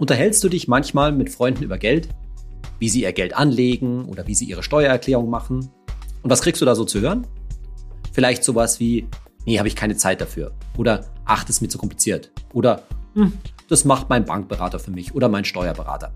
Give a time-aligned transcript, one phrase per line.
[0.00, 2.08] Unterhältst du dich manchmal mit Freunden über Geld?
[2.78, 5.70] Wie sie ihr Geld anlegen oder wie sie ihre Steuererklärung machen?
[6.22, 7.26] Und was kriegst du da so zu hören?
[8.10, 9.06] Vielleicht sowas wie,
[9.44, 10.52] nee, habe ich keine Zeit dafür.
[10.78, 12.30] Oder, ach, das ist mir zu kompliziert.
[12.54, 13.34] Oder, hm,
[13.68, 16.14] das macht mein Bankberater für mich oder mein Steuerberater.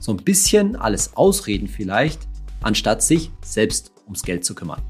[0.00, 2.26] So ein bisschen alles ausreden vielleicht,
[2.60, 4.82] anstatt sich selbst ums Geld zu kümmern.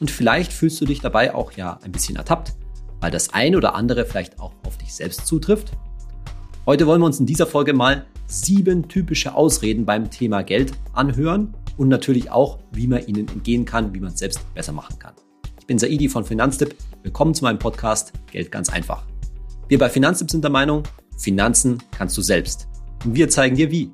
[0.00, 2.54] Und vielleicht fühlst du dich dabei auch ja ein bisschen ertappt,
[3.02, 5.72] weil das eine oder andere vielleicht auch auf dich selbst zutrifft
[6.68, 11.54] Heute wollen wir uns in dieser Folge mal sieben typische Ausreden beim Thema Geld anhören
[11.78, 15.14] und natürlich auch, wie man ihnen entgehen kann, wie man es selbst besser machen kann.
[15.58, 16.76] Ich bin Saidi von Finanztipp.
[17.02, 19.06] Willkommen zu meinem Podcast Geld ganz einfach.
[19.68, 20.82] Wir bei Finanztipp sind der Meinung,
[21.16, 22.68] Finanzen kannst du selbst.
[23.02, 23.90] Und wir zeigen dir wie.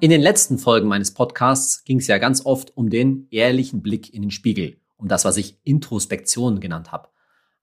[0.00, 4.12] In den letzten Folgen meines Podcasts ging es ja ganz oft um den ehrlichen Blick
[4.12, 7.13] in den Spiegel, um das, was ich Introspektion genannt habe.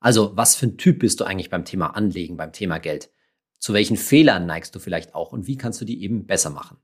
[0.01, 3.11] Also, was für ein Typ bist du eigentlich beim Thema Anlegen, beim Thema Geld?
[3.59, 6.77] Zu welchen Fehlern neigst du vielleicht auch und wie kannst du die eben besser machen?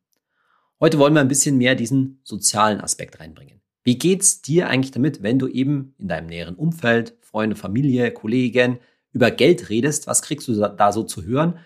[0.80, 3.60] Heute wollen wir ein bisschen mehr diesen sozialen Aspekt reinbringen.
[3.84, 8.78] Wie geht's dir eigentlich damit, wenn du eben in deinem näheren Umfeld, Freunde, Familie, Kollegen
[9.12, 10.06] über Geld redest?
[10.06, 11.58] Was kriegst du da so zu hören?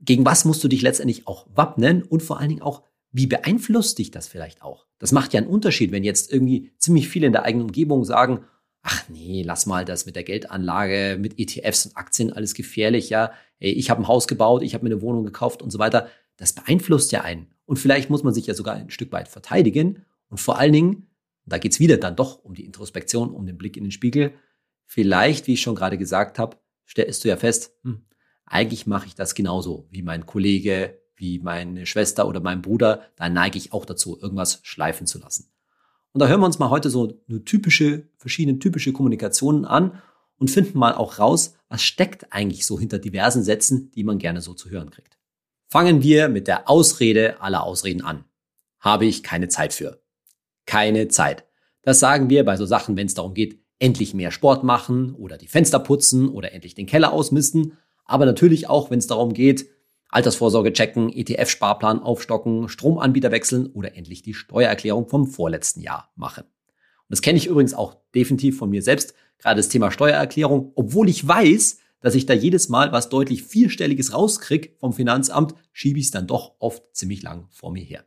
[0.00, 3.98] Gegen was musst du dich letztendlich auch wappnen und vor allen Dingen auch, wie beeinflusst
[3.98, 4.84] dich das vielleicht auch?
[4.98, 8.44] Das macht ja einen Unterschied, wenn jetzt irgendwie ziemlich viele in der eigenen Umgebung sagen,
[8.84, 13.32] ach nee, lass mal das mit der Geldanlage, mit ETFs und Aktien alles gefährlich, ja.
[13.58, 16.08] Ey, ich habe ein Haus gebaut, ich habe mir eine Wohnung gekauft und so weiter.
[16.36, 17.48] Das beeinflusst ja einen.
[17.64, 20.04] Und vielleicht muss man sich ja sogar ein Stück weit verteidigen.
[20.28, 21.08] Und vor allen Dingen,
[21.46, 24.34] da geht's wieder dann doch um die Introspektion, um den Blick in den Spiegel.
[24.84, 28.04] Vielleicht, wie ich schon gerade gesagt habe, stellst du ja fest, hm,
[28.44, 33.02] eigentlich mache ich das genauso wie mein Kollege, wie meine Schwester oder mein Bruder.
[33.16, 35.53] Da neige ich auch dazu, irgendwas schleifen zu lassen.
[36.14, 40.00] Und da hören wir uns mal heute so eine typische, verschiedene typische Kommunikationen an
[40.38, 44.40] und finden mal auch raus, was steckt eigentlich so hinter diversen Sätzen, die man gerne
[44.40, 45.18] so zu hören kriegt.
[45.66, 48.24] Fangen wir mit der Ausrede aller Ausreden an.
[48.78, 50.04] Habe ich keine Zeit für.
[50.66, 51.46] Keine Zeit.
[51.82, 55.36] Das sagen wir bei so Sachen, wenn es darum geht, endlich mehr Sport machen oder
[55.36, 57.76] die Fenster putzen oder endlich den Keller ausmisten.
[58.04, 59.66] Aber natürlich auch, wenn es darum geht,
[60.14, 66.44] Altersvorsorge checken, ETF-Sparplan aufstocken, Stromanbieter wechseln oder endlich die Steuererklärung vom vorletzten Jahr machen.
[66.44, 71.08] Und das kenne ich übrigens auch definitiv von mir selbst, gerade das Thema Steuererklärung, obwohl
[71.08, 76.06] ich weiß, dass ich da jedes Mal was deutlich vierstelliges rauskrieg vom Finanzamt, schiebe ich
[76.06, 78.04] es dann doch oft ziemlich lang vor mir her.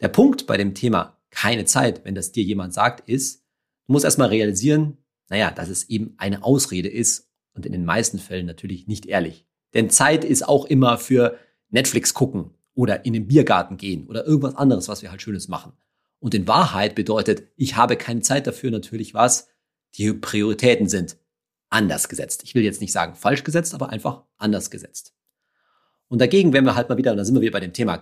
[0.00, 3.44] Der Punkt bei dem Thema keine Zeit, wenn das dir jemand sagt, ist,
[3.86, 4.98] du musst erstmal realisieren,
[5.28, 9.47] naja, dass es eben eine Ausrede ist und in den meisten Fällen natürlich nicht ehrlich.
[9.74, 11.36] Denn Zeit ist auch immer für
[11.70, 15.72] Netflix gucken oder in den Biergarten gehen oder irgendwas anderes, was wir halt Schönes machen.
[16.20, 19.48] Und in Wahrheit bedeutet, ich habe keine Zeit dafür natürlich was,
[19.94, 21.16] die Prioritäten sind
[21.70, 22.42] anders gesetzt.
[22.44, 25.14] Ich will jetzt nicht sagen falsch gesetzt, aber einfach anders gesetzt.
[26.08, 28.00] Und dagegen, wenn wir halt mal wieder, und da sind wir wieder bei dem Thema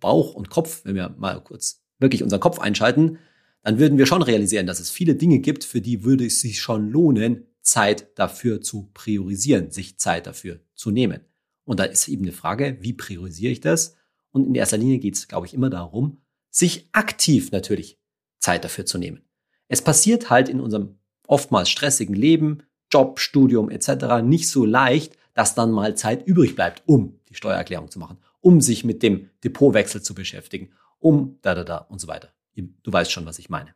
[0.00, 3.18] Bauch und Kopf, wenn wir mal kurz wirklich unseren Kopf einschalten,
[3.62, 6.60] dann würden wir schon realisieren, dass es viele Dinge gibt, für die würde es sich
[6.60, 11.20] schon lohnen, Zeit dafür zu priorisieren, sich Zeit dafür zu nehmen.
[11.64, 13.96] Und da ist eben eine Frage, wie priorisiere ich das?
[14.30, 17.98] Und in erster Linie geht es, glaube ich, immer darum, sich aktiv natürlich
[18.38, 19.22] Zeit dafür zu nehmen.
[19.68, 24.22] Es passiert halt in unserem oftmals stressigen Leben, Job, Studium etc.
[24.22, 28.60] nicht so leicht, dass dann mal Zeit übrig bleibt, um die Steuererklärung zu machen, um
[28.60, 32.32] sich mit dem Depotwechsel zu beschäftigen, um da da da und so weiter.
[32.54, 33.74] Du weißt schon, was ich meine.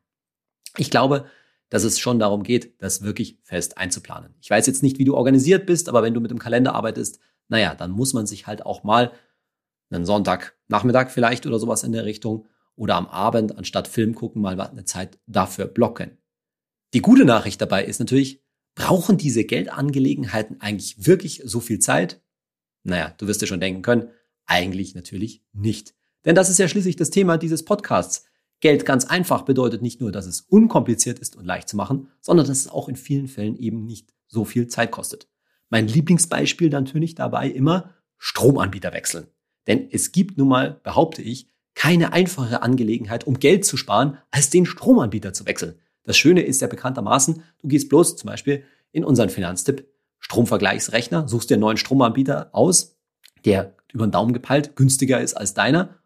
[0.77, 1.27] Ich glaube,
[1.71, 4.35] dass es schon darum geht, das wirklich fest einzuplanen.
[4.41, 7.21] Ich weiß jetzt nicht, wie du organisiert bist, aber wenn du mit dem Kalender arbeitest,
[7.49, 9.13] naja, dann muss man sich halt auch mal
[9.91, 14.61] einen Sonntagnachmittag vielleicht oder sowas in der Richtung oder am Abend anstatt Film gucken mal
[14.61, 16.19] eine Zeit dafür blocken.
[16.93, 18.43] Die gute Nachricht dabei ist natürlich,
[18.75, 22.23] brauchen diese Geldangelegenheiten eigentlich wirklich so viel Zeit?
[22.83, 24.11] Naja, du wirst dir schon denken können,
[24.47, 25.95] eigentlich natürlich nicht.
[26.25, 28.25] Denn das ist ja schließlich das Thema dieses Podcasts.
[28.61, 32.47] Geld ganz einfach bedeutet nicht nur, dass es unkompliziert ist und leicht zu machen, sondern
[32.47, 35.29] dass es auch in vielen Fällen eben nicht so viel Zeit kostet.
[35.71, 39.29] Mein Lieblingsbeispiel natürlich dabei immer Stromanbieter wechseln.
[39.67, 44.51] Denn es gibt nun mal, behaupte ich, keine einfache Angelegenheit, um Geld zu sparen, als
[44.51, 45.77] den Stromanbieter zu wechseln.
[46.03, 49.87] Das Schöne ist ja bekanntermaßen, du gehst bloß zum Beispiel in unseren Finanztipp
[50.19, 52.99] Stromvergleichsrechner, suchst dir einen neuen Stromanbieter aus,
[53.45, 56.01] der über den Daumen gepeilt günstiger ist als deiner.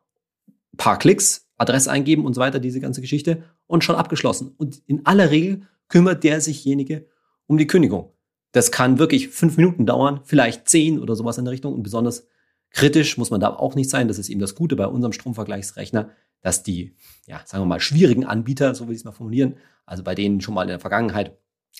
[0.46, 4.54] Ein paar Klicks, Adresse eingeben und so weiter, diese ganze Geschichte und schon abgeschlossen.
[4.56, 7.06] Und in aller Regel kümmert der sichjenige
[7.46, 8.12] um die Kündigung.
[8.52, 11.74] Das kann wirklich fünf Minuten dauern, vielleicht zehn oder sowas in der Richtung.
[11.74, 12.26] Und besonders
[12.70, 14.08] kritisch muss man da auch nicht sein.
[14.08, 16.10] Das ist eben das Gute bei unserem Stromvergleichsrechner,
[16.40, 16.94] dass die,
[17.26, 19.56] ja, sagen wir mal, schwierigen Anbieter, so will ich es mal formulieren,
[19.86, 21.36] also bei denen schon mal in der Vergangenheit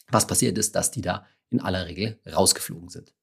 [0.09, 3.15] was passiert ist, dass die da in aller Regel rausgeflogen sind.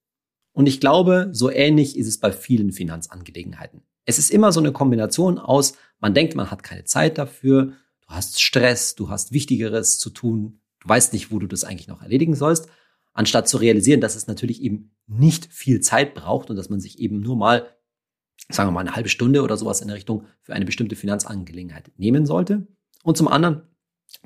[0.52, 3.82] Und ich glaube, so ähnlich ist es bei vielen Finanzangelegenheiten.
[4.04, 8.08] Es ist immer so eine Kombination aus, man denkt, man hat keine Zeit dafür, du
[8.08, 12.02] hast Stress, du hast Wichtigeres zu tun, du weißt nicht, wo du das eigentlich noch
[12.02, 12.68] erledigen sollst,
[13.12, 16.98] anstatt zu realisieren, dass es natürlich eben nicht viel Zeit braucht und dass man sich
[16.98, 17.66] eben nur mal,
[18.48, 21.92] sagen wir mal, eine halbe Stunde oder sowas in der Richtung für eine bestimmte Finanzangelegenheit
[21.96, 22.66] nehmen sollte.
[23.02, 23.62] Und zum anderen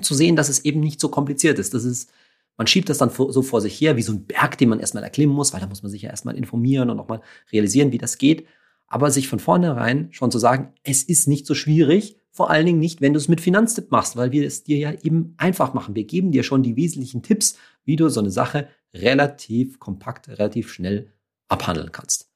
[0.01, 1.73] zu sehen, dass es eben nicht so kompliziert ist.
[1.73, 2.09] Das ist,
[2.57, 5.03] man schiebt das dann so vor sich her, wie so ein Berg, den man erstmal
[5.03, 7.21] erklimmen muss, weil da muss man sich ja erstmal informieren und nochmal
[7.51, 8.47] realisieren, wie das geht.
[8.87, 12.79] Aber sich von vornherein schon zu sagen, es ist nicht so schwierig, vor allen Dingen
[12.79, 15.95] nicht, wenn du es mit Finanztipp machst, weil wir es dir ja eben einfach machen.
[15.95, 20.71] Wir geben dir schon die wesentlichen Tipps, wie du so eine Sache relativ kompakt, relativ
[20.71, 21.11] schnell
[21.47, 22.29] abhandeln kannst.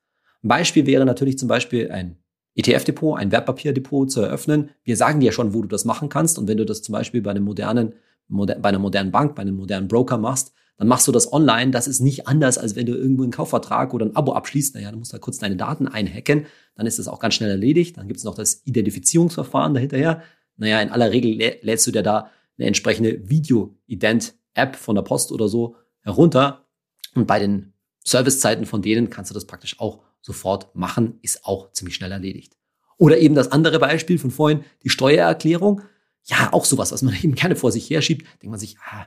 [0.43, 2.17] Ein Beispiel wäre natürlich zum Beispiel ein
[2.55, 4.71] ETF-Depot, ein Wertpapierdepot zu eröffnen.
[4.83, 6.37] Wir sagen dir schon, wo du das machen kannst.
[6.37, 7.93] Und wenn du das zum Beispiel bei einem modernen,
[8.27, 11.69] moder bei einer modernen Bank, bei einem modernen Broker machst, dann machst du das online.
[11.69, 14.73] Das ist nicht anders, als wenn du irgendwo einen Kaufvertrag oder ein Abo abschließt.
[14.73, 16.47] Naja, du musst da kurz deine Daten einhacken.
[16.73, 17.97] Dann ist das auch ganz schnell erledigt.
[17.97, 20.23] Dann gibt es noch das Identifizierungsverfahren dahinterher.
[20.57, 25.47] Naja, in aller Regel lädst du dir da eine entsprechende Video-Ident-App von der Post oder
[25.49, 26.65] so herunter.
[27.13, 27.73] Und bei den
[28.03, 32.57] Servicezeiten von denen kannst du das praktisch auch sofort machen, ist auch ziemlich schnell erledigt.
[32.97, 35.81] Oder eben das andere Beispiel von vorhin, die Steuererklärung.
[36.23, 38.25] Ja, auch sowas, was man eben gerne vor sich herschiebt.
[38.41, 39.05] Denkt man sich, ah,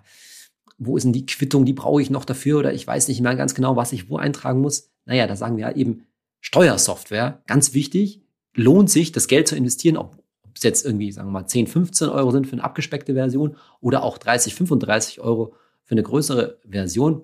[0.79, 3.37] wo ist denn die Quittung, die brauche ich noch dafür oder ich weiß nicht mehr
[3.37, 4.91] ganz genau, was ich wo eintragen muss.
[5.05, 6.07] Naja, da sagen wir ja eben
[6.41, 8.23] Steuersoftware, ganz wichtig,
[8.55, 10.23] lohnt sich, das Geld zu investieren, ob
[10.55, 14.03] es jetzt irgendwie, sagen wir mal, 10, 15 Euro sind für eine abgespeckte Version oder
[14.03, 15.55] auch 30, 35 Euro
[15.85, 17.23] für eine größere Version.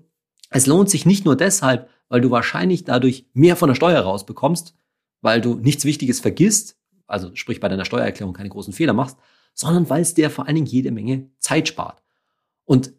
[0.50, 4.74] Es lohnt sich nicht nur deshalb, weil du wahrscheinlich dadurch mehr von der Steuer rausbekommst,
[5.20, 6.76] weil du nichts Wichtiges vergisst,
[7.06, 9.16] also sprich bei deiner Steuererklärung keine großen Fehler machst,
[9.54, 12.02] sondern weil es dir vor allen Dingen jede Menge Zeit spart.
[12.64, 12.92] Und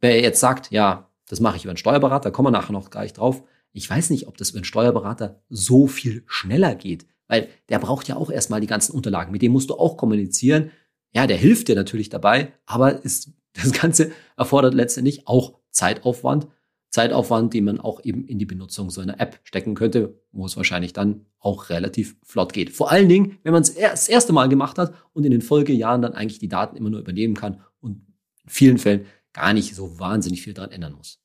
[0.00, 3.12] wer jetzt sagt, ja, das mache ich über einen Steuerberater, kommen wir nachher noch gleich
[3.12, 3.42] drauf.
[3.72, 8.08] Ich weiß nicht, ob das über einen Steuerberater so viel schneller geht, weil der braucht
[8.08, 9.32] ja auch erstmal die ganzen Unterlagen.
[9.32, 10.70] Mit dem musst du auch kommunizieren.
[11.12, 16.48] Ja, der hilft dir natürlich dabei, aber ist, das Ganze erfordert letztendlich auch Zeitaufwand
[16.96, 20.56] Zeitaufwand, den man auch eben in die Benutzung so einer App stecken könnte, wo es
[20.56, 22.70] wahrscheinlich dann auch relativ flott geht.
[22.70, 26.00] Vor allen Dingen, wenn man es das erste Mal gemacht hat und in den Folgejahren
[26.00, 28.00] dann eigentlich die Daten immer nur übernehmen kann und
[28.44, 29.04] in vielen Fällen
[29.36, 31.20] gar nicht so wahnsinnig viel daran ändern muss.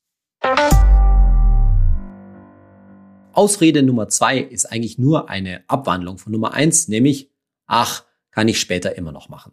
[3.32, 7.30] Ausrede Nummer zwei ist eigentlich nur eine Abwandlung von Nummer eins, nämlich,
[7.66, 9.52] ach, kann ich später immer noch machen.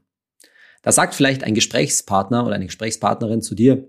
[0.81, 3.87] Da sagt vielleicht ein Gesprächspartner oder eine Gesprächspartnerin zu dir,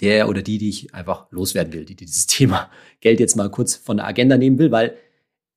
[0.00, 3.50] der oder die, die ich einfach loswerden will, die, die dieses Thema Geld jetzt mal
[3.50, 4.96] kurz von der Agenda nehmen will, weil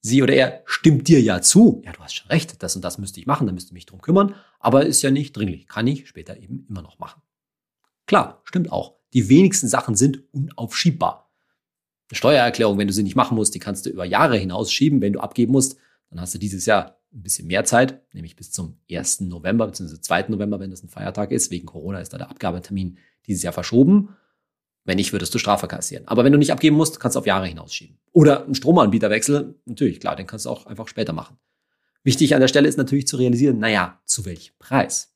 [0.01, 1.81] sie oder er stimmt dir ja zu.
[1.85, 3.85] Ja, du hast schon recht, das und das müsste ich machen, da müsste ich mich
[3.85, 7.21] drum kümmern, aber ist ja nicht dringlich, kann ich später eben immer noch machen.
[8.11, 8.97] Klar, stimmt auch.
[9.13, 11.31] Die wenigsten Sachen sind unaufschiebbar.
[12.09, 14.99] Eine Steuererklärung, wenn du sie nicht machen musst, die kannst du über Jahre hinaus schieben.
[14.99, 15.77] Wenn du abgeben musst,
[16.09, 19.21] dann hast du dieses Jahr ein bisschen mehr Zeit, nämlich bis zum 1.
[19.21, 20.01] November bzw.
[20.01, 20.23] 2.
[20.23, 21.51] November, wenn das ein Feiertag ist.
[21.51, 22.97] Wegen Corona ist da der Abgabetermin
[23.27, 24.09] dieses Jahr verschoben.
[24.83, 26.05] Wenn nicht, würdest du Strafe kassieren.
[26.09, 27.97] Aber wenn du nicht abgeben musst, kannst du auf Jahre hinausschieben.
[28.11, 31.37] Oder einen Stromanbieterwechsel, natürlich, klar, den kannst du auch einfach später machen.
[32.03, 35.10] Wichtig an der Stelle ist natürlich zu realisieren, naja, zu welchem Preis?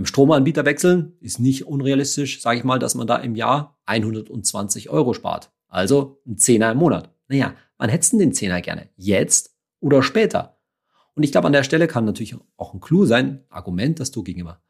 [0.00, 4.88] Beim Stromanbieter wechseln ist nicht unrealistisch, sage ich mal, dass man da im Jahr 120
[4.88, 5.52] Euro spart.
[5.68, 7.14] Also ein Zehner im Monat.
[7.28, 8.88] Naja, wann hättest du den Zehner gerne?
[8.96, 10.56] Jetzt oder später?
[11.14, 14.22] Und ich glaube, an der Stelle kann natürlich auch ein Clou sein, Argument, dass du
[14.22, 14.62] gegenüber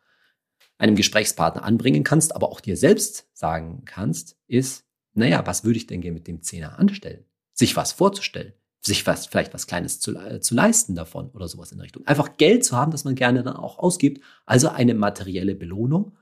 [0.78, 5.87] einem Gesprächspartner anbringen kannst, aber auch dir selbst sagen kannst, ist, naja, was würde ich
[5.87, 7.25] denn gerne mit dem Zehner anstellen?
[7.52, 11.70] Sich was vorzustellen, sich was, vielleicht was Kleines zu, äh, zu leisten davon oder sowas
[11.72, 12.06] in der Richtung.
[12.06, 16.16] Einfach Geld zu haben, das man gerne dann auch ausgibt, also eine materielle Belohnung.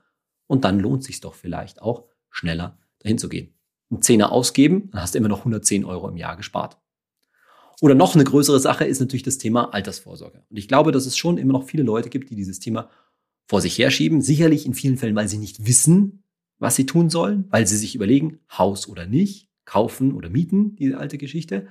[0.47, 3.53] Und dann lohnt sich doch vielleicht auch schneller dahin zu gehen.
[3.91, 6.77] Ein Zehner ausgeben, dann hast du immer noch 110 Euro im Jahr gespart.
[7.81, 10.43] Oder noch eine größere Sache ist natürlich das Thema Altersvorsorge.
[10.49, 12.89] Und ich glaube, dass es schon immer noch viele Leute gibt, die dieses Thema
[13.47, 14.21] vor sich herschieben.
[14.21, 16.23] Sicherlich in vielen Fällen, weil sie nicht wissen,
[16.57, 20.97] was sie tun sollen, weil sie sich überlegen, Haus oder nicht, kaufen oder mieten, diese
[20.97, 21.67] alte Geschichte.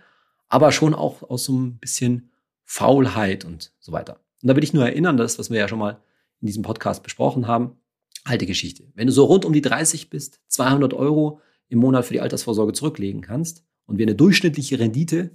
[0.49, 2.31] Aber schon auch aus so ein bisschen
[2.65, 4.21] Faulheit und so weiter.
[4.43, 6.01] Und da will ich nur erinnern, das, was wir ja schon mal
[6.41, 7.77] in diesem Podcast besprochen haben,
[8.25, 8.91] alte Geschichte.
[8.95, 12.73] Wenn du so rund um die 30 bist, 200 Euro im Monat für die Altersvorsorge
[12.73, 15.31] zurücklegen kannst und wir eine durchschnittliche Rendite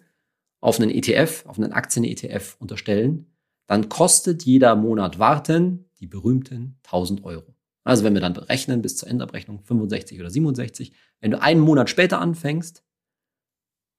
[0.59, 3.27] auf einen ETF, auf einen Aktien-ETF unterstellen,
[3.67, 7.55] dann kostet jeder Monat Warten die berühmten 1000 Euro.
[7.83, 11.89] Also wenn wir dann berechnen bis zur Endabrechnung 65 oder 67, wenn du einen Monat
[11.89, 12.83] später anfängst,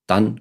[0.07, 0.41] dann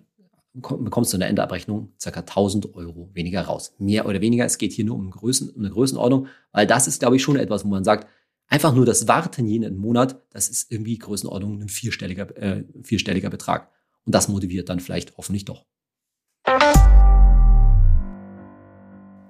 [0.54, 2.20] bekommst du in der Endabrechnung ca.
[2.20, 3.74] 1000 Euro weniger raus.
[3.80, 7.00] Mehr oder weniger, es geht hier nur um, Größen, um eine Größenordnung, weil das ist,
[7.00, 8.08] glaube ich, schon etwas, wo man sagt,
[8.48, 13.72] einfach nur das Warten jeden Monat, das ist irgendwie Größenordnung ein vierstelliger, äh, vierstelliger Betrag.
[14.06, 15.66] Und das motiviert dann vielleicht hoffentlich doch.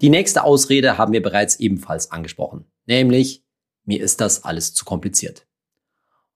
[0.02, 3.46] Die nächste Ausrede haben wir bereits ebenfalls angesprochen, nämlich
[3.86, 5.48] mir ist das alles zu kompliziert.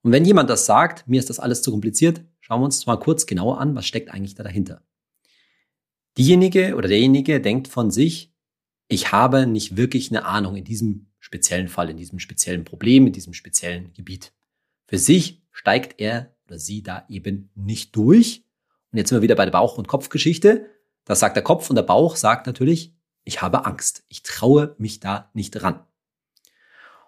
[0.02, 2.96] Und wenn jemand das sagt, mir ist das alles zu kompliziert, schauen wir uns mal
[2.96, 4.82] kurz genauer an, was steckt eigentlich da dahinter.
[6.16, 8.32] Diejenige oder derjenige denkt von sich,
[8.88, 13.12] ich habe nicht wirklich eine Ahnung in diesem speziellen Fall, in diesem speziellen Problem, in
[13.12, 14.32] diesem speziellen Gebiet.
[14.86, 18.46] Für sich steigt er oder sie da eben nicht durch.
[18.92, 20.70] Und jetzt sind wir wieder bei der Bauch- und Kopfgeschichte.
[21.04, 24.04] Das sagt der Kopf und der Bauch sagt natürlich, ich habe Angst.
[24.08, 25.84] Ich traue mich da nicht ran.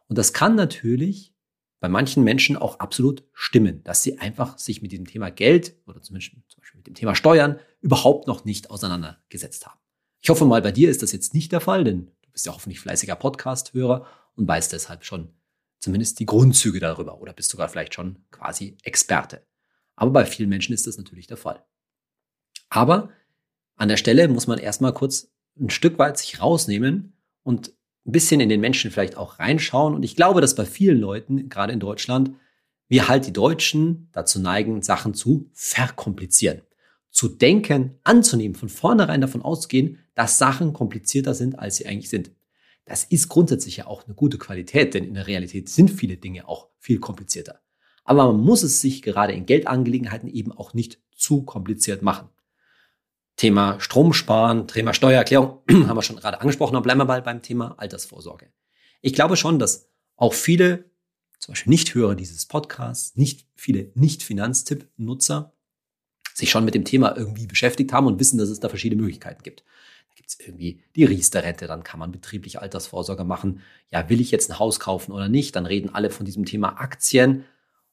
[0.06, 1.34] Und das kann natürlich
[1.80, 6.02] bei manchen Menschen auch absolut stimmen, dass sie einfach sich mit diesem Thema Geld oder
[6.02, 9.80] zumindest zum Beispiel mit dem Thema Steuern überhaupt noch nicht auseinandergesetzt haben.
[10.20, 12.52] Ich hoffe mal, bei dir ist das jetzt nicht der Fall, denn du bist ja
[12.52, 14.06] hoffentlich fleißiger Podcast-Hörer
[14.36, 15.32] und weißt deshalb schon
[15.78, 19.46] zumindest die Grundzüge darüber oder bist sogar vielleicht schon quasi Experte.
[19.96, 21.64] Aber bei vielen Menschen ist das natürlich der Fall.
[22.68, 23.10] Aber
[23.76, 27.72] an der Stelle muss man erstmal kurz ein Stück weit sich rausnehmen und
[28.10, 29.94] ein bisschen in den Menschen vielleicht auch reinschauen.
[29.94, 32.32] Und ich glaube, dass bei vielen Leuten, gerade in Deutschland,
[32.88, 36.62] wir halt die Deutschen dazu neigen, Sachen zu verkomplizieren.
[37.10, 42.32] Zu denken, anzunehmen, von vornherein davon auszugehen, dass Sachen komplizierter sind, als sie eigentlich sind.
[42.84, 46.48] Das ist grundsätzlich ja auch eine gute Qualität, denn in der Realität sind viele Dinge
[46.48, 47.60] auch viel komplizierter.
[48.02, 52.28] Aber man muss es sich gerade in Geldangelegenheiten eben auch nicht zu kompliziert machen.
[53.40, 57.74] Thema Stromsparen, Thema Steuererklärung haben wir schon gerade angesprochen, aber bleiben wir mal beim Thema
[57.78, 58.52] Altersvorsorge.
[59.00, 60.90] Ich glaube schon, dass auch viele,
[61.38, 65.54] zum Beispiel Nichthörer dieses Podcasts, nicht viele Nicht-Finanztipp-Nutzer
[66.34, 69.42] sich schon mit dem Thema irgendwie beschäftigt haben und wissen, dass es da verschiedene Möglichkeiten
[69.42, 69.60] gibt.
[69.60, 73.62] Da gibt es irgendwie die Riester-Rente, dann kann man betriebliche Altersvorsorge machen.
[73.90, 75.56] Ja, will ich jetzt ein Haus kaufen oder nicht?
[75.56, 77.46] Dann reden alle von diesem Thema Aktien.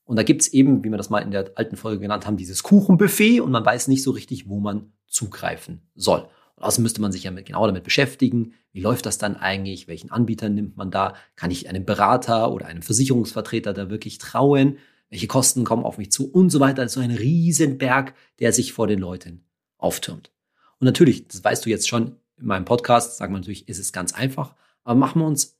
[0.08, 2.64] Und da gibt's eben, wie wir das mal in der alten Folge genannt haben, dieses
[2.64, 6.30] Kuchenbuffet und man weiß nicht so richtig, wo man zugreifen soll.
[6.56, 9.90] Und außerdem müsste man sich ja mit, genau damit beschäftigen, wie läuft das dann eigentlich,
[9.90, 14.78] welchen Anbieter nimmt man da, kann ich einem Berater oder einem Versicherungsvertreter da wirklich trauen,
[15.10, 16.84] welche Kosten kommen auf mich zu und so weiter.
[16.84, 19.44] Das ist so ein Riesenberg, der sich vor den Leuten
[19.78, 20.32] auftürmt.
[20.80, 23.92] Und natürlich, das weißt du jetzt schon in meinem Podcast, sagen wir natürlich, ist es
[23.92, 25.57] ganz einfach, aber machen wir uns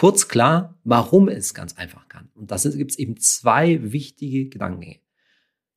[0.00, 2.30] kurz klar, warum es ganz einfach kann.
[2.34, 5.00] Und das gibt es eben zwei wichtige Gedankengänge.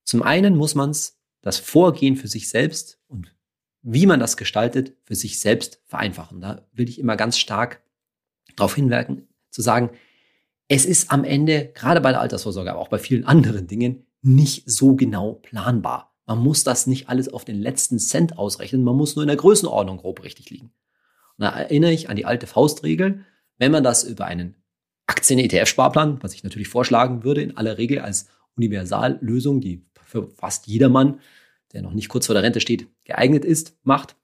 [0.06, 0.96] Zum einen muss man
[1.42, 3.36] das Vorgehen für sich selbst und
[3.82, 6.40] wie man das gestaltet, für sich selbst vereinfachen.
[6.40, 7.84] Da will ich immer ganz stark
[8.56, 9.90] darauf hinwirken, zu sagen,
[10.70, 14.72] es ist am Ende, gerade bei der Altersvorsorge, aber auch bei vielen anderen Dingen, nicht
[14.72, 16.16] so genau planbar.
[16.28, 19.36] Man muss das nicht alles auf den letzten Cent ausrechnen, man muss nur in der
[19.36, 20.72] Größenordnung grob richtig liegen.
[21.38, 23.26] Und da erinnere ich an die alte Faustregel,
[23.58, 24.56] wenn man das über einen
[25.08, 31.20] Aktien-ETF-Sparplan, was ich natürlich vorschlagen würde, in aller Regel als Universallösung, die für fast jedermann,
[31.74, 34.16] der noch nicht kurz vor der Rente steht, geeignet ist, macht,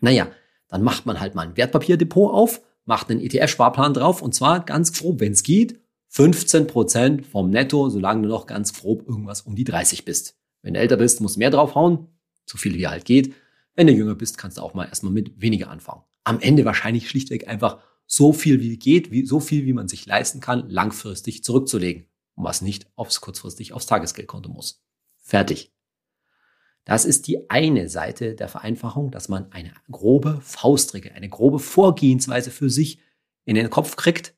[0.00, 0.28] naja,
[0.68, 4.92] dann macht man halt mal ein Wertpapierdepot auf, macht einen ETF-Sparplan drauf und zwar ganz
[4.92, 9.54] grob, wenn es geht, 15 Prozent vom Netto, solange du noch ganz grob irgendwas um
[9.54, 10.36] die 30 bist.
[10.62, 12.08] Wenn du älter bist, musst du mehr draufhauen,
[12.46, 13.34] so viel wie halt geht.
[13.74, 16.02] Wenn du jünger bist, kannst du auch mal erstmal mit weniger anfangen.
[16.24, 17.78] Am Ende wahrscheinlich schlichtweg einfach
[18.12, 22.06] so viel wie geht, wie, so viel wie man sich leisten kann, langfristig zurückzulegen.
[22.34, 24.82] Und was nicht aufs kurzfristig aufs Tagesgeldkonto muss.
[25.22, 25.72] Fertig.
[26.84, 32.50] Das ist die eine Seite der Vereinfachung, dass man eine grobe Faustregel, eine grobe Vorgehensweise
[32.50, 33.00] für sich
[33.44, 34.34] in den Kopf kriegt,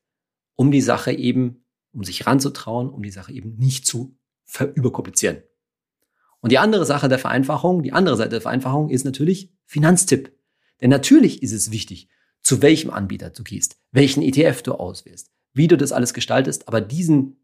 [0.54, 4.18] um die Sache eben, um sich ranzutrauen, um die Sache eben nicht zu
[4.74, 5.42] überkomplizieren.
[6.40, 10.36] Und die andere Sache der Vereinfachung, die andere Seite der Vereinfachung ist natürlich Finanztipp.
[10.82, 12.08] Denn natürlich ist es wichtig,
[12.42, 16.68] zu welchem Anbieter du gehst, welchen ETF du auswählst, wie du das alles gestaltest.
[16.68, 17.36] Aber diesen,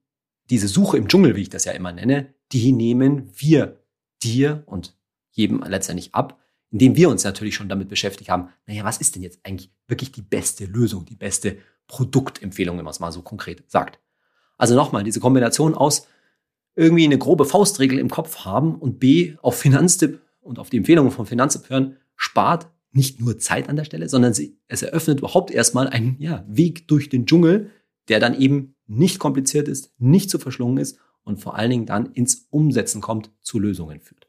[0.50, 3.80] diese Suche im Dschungel, wie ich das ja immer nenne, die nehmen wir
[4.22, 4.96] dir und
[5.30, 6.40] jedem letztendlich ab,
[6.70, 10.12] indem wir uns natürlich schon damit beschäftigt haben, naja, was ist denn jetzt eigentlich wirklich
[10.12, 13.98] die beste Lösung, die beste Produktempfehlung, wenn man es mal so konkret sagt.
[14.58, 16.06] Also nochmal, diese Kombination aus
[16.74, 21.10] irgendwie eine grobe Faustregel im Kopf haben und B, auf Finanztipp und auf die Empfehlungen
[21.10, 25.50] von Finanztipp hören, spart nicht nur Zeit an der Stelle, sondern sie, es eröffnet überhaupt
[25.50, 27.70] erstmal einen ja, Weg durch den Dschungel,
[28.08, 32.12] der dann eben nicht kompliziert ist, nicht zu verschlungen ist und vor allen Dingen dann
[32.12, 34.28] ins Umsetzen kommt, zu Lösungen führt.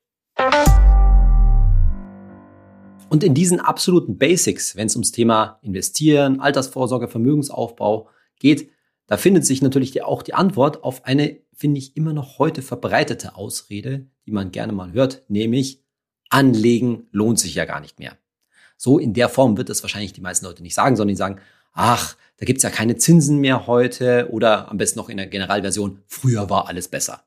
[3.09, 8.69] Und in diesen absoluten Basics, wenn es ums Thema Investieren, Altersvorsorge, Vermögensaufbau geht,
[9.07, 13.35] da findet sich natürlich auch die Antwort auf eine, finde ich, immer noch heute verbreitete
[13.35, 15.83] Ausrede, die man gerne mal hört, nämlich
[16.29, 18.15] Anlegen lohnt sich ja gar nicht mehr.
[18.81, 21.41] So in der Form wird das wahrscheinlich die meisten Leute nicht sagen, sondern die sagen,
[21.73, 25.99] ach, da gibt's ja keine Zinsen mehr heute oder am besten noch in der Generalversion,
[26.07, 27.25] früher war alles besser.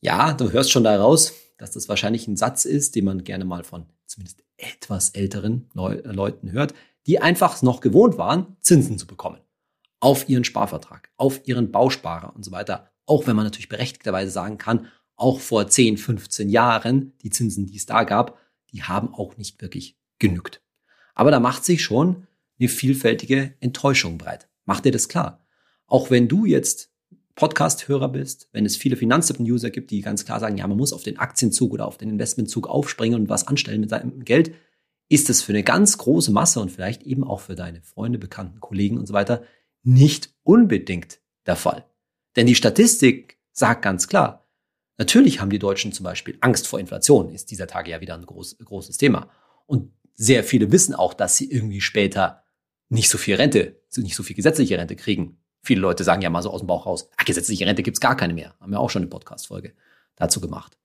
[0.00, 3.62] Ja, du hörst schon daraus, dass das wahrscheinlich ein Satz ist, den man gerne mal
[3.62, 6.74] von zumindest etwas älteren Leu Leuten hört,
[7.06, 9.38] die einfach noch gewohnt waren, Zinsen zu bekommen.
[10.00, 12.90] Auf ihren Sparvertrag, auf ihren Bausparer und so weiter.
[13.06, 17.76] Auch wenn man natürlich berechtigterweise sagen kann, auch vor 10, 15 Jahren, die Zinsen, die
[17.76, 18.40] es da gab,
[18.72, 20.62] die haben auch nicht wirklich genügt.
[21.14, 22.26] Aber da macht sich schon
[22.58, 24.48] eine vielfältige Enttäuschung breit.
[24.64, 25.44] Mach dir das klar.
[25.86, 26.90] Auch wenn du jetzt
[27.34, 31.02] Podcast-Hörer bist, wenn es viele Finanztippen-User gibt, die ganz klar sagen, ja, man muss auf
[31.02, 34.54] den Aktienzug oder auf den Investmentzug aufspringen und was anstellen mit seinem Geld,
[35.08, 38.60] ist es für eine ganz große Masse und vielleicht eben auch für deine Freunde, Bekannten,
[38.60, 39.42] Kollegen und so weiter
[39.82, 41.84] nicht unbedingt der Fall.
[42.36, 44.46] Denn die Statistik sagt ganz klar,
[44.98, 48.24] natürlich haben die Deutschen zum Beispiel Angst vor Inflation, ist dieser Tage ja wieder ein
[48.24, 49.28] groß, großes Thema.
[49.66, 52.42] Und sehr viele wissen auch, dass sie irgendwie später
[52.88, 55.38] nicht so viel Rente, nicht so viel gesetzliche Rente kriegen.
[55.62, 58.16] Viele Leute sagen ja mal so aus dem Bauch raus, ah, gesetzliche Rente gibt's gar
[58.16, 58.54] keine mehr.
[58.60, 59.74] Haben wir auch schon eine Podcast-Folge
[60.16, 60.76] dazu gemacht.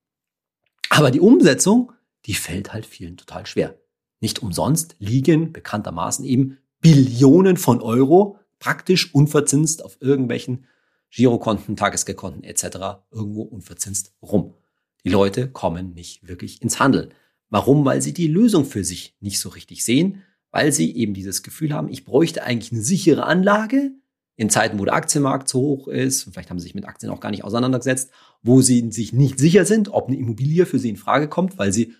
[0.89, 1.91] Aber die Umsetzung,
[2.25, 3.77] die fällt halt vielen total schwer.
[4.19, 10.65] Nicht umsonst liegen bekanntermaßen eben Billionen von Euro praktisch unverzinst auf irgendwelchen
[11.09, 13.03] Girokonten, Tagesgeldkonten etc.
[13.11, 14.55] irgendwo unverzinst rum.
[15.03, 17.13] Die Leute kommen nicht wirklich ins Handeln.
[17.49, 17.85] Warum?
[17.85, 21.73] Weil sie die Lösung für sich nicht so richtig sehen, weil sie eben dieses Gefühl
[21.73, 23.91] haben, ich bräuchte eigentlich eine sichere Anlage
[24.35, 27.19] in Zeiten, wo der Aktienmarkt zu hoch ist, vielleicht haben sie sich mit Aktien auch
[27.19, 28.11] gar nicht auseinandergesetzt,
[28.43, 31.73] wo sie sich nicht sicher sind, ob eine Immobilie für sie in Frage kommt, weil
[31.73, 31.95] sie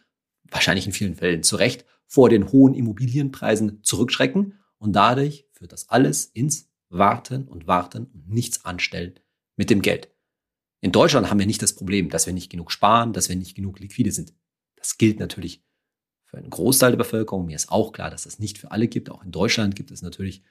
[0.50, 5.89] wahrscheinlich in vielen Fällen zu Recht vor den hohen Immobilienpreisen zurückschrecken und dadurch führt das
[5.89, 9.20] alles ins Warten und Warten und nichts anstellen
[9.56, 10.10] mit dem Geld.
[10.80, 13.56] In Deutschland haben wir nicht das Problem, dass wir nicht genug sparen, dass wir nicht
[13.56, 14.34] genug liquide sind.
[14.77, 15.63] Das gilt natürlich
[16.25, 17.46] für einen Großteil der Bevölkerung.
[17.46, 19.10] Mir ist auch klar, dass das nicht für alle gibt.
[19.10, 20.43] Auch in Deutschland gibt es natürlich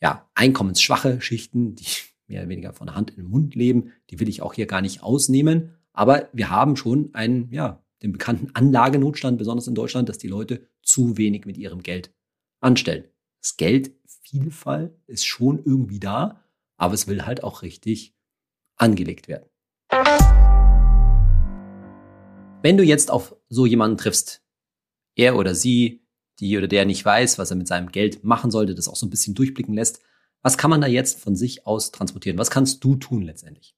[0.00, 1.86] ja, einkommensschwache Schichten, die
[2.26, 3.92] mehr oder weniger von Hand in den Mund leben.
[4.10, 5.76] Die will ich auch hier gar nicht ausnehmen.
[5.92, 10.68] Aber wir haben schon einen, ja, den bekannten Anlagenotstand, besonders in Deutschland, dass die Leute
[10.82, 12.12] zu wenig mit ihrem Geld
[12.60, 13.04] anstellen.
[13.40, 16.42] Das Geldvielfalt ist schon irgendwie da,
[16.76, 18.14] aber es will halt auch richtig
[18.76, 19.48] angelegt werden.
[22.64, 24.42] Wenn du jetzt auf so jemanden triffst,
[25.16, 26.02] er oder sie,
[26.40, 29.04] die oder der nicht weiß, was er mit seinem Geld machen sollte, das auch so
[29.04, 30.00] ein bisschen durchblicken lässt,
[30.40, 32.38] was kann man da jetzt von sich aus transportieren?
[32.38, 33.76] Was kannst du tun letztendlich?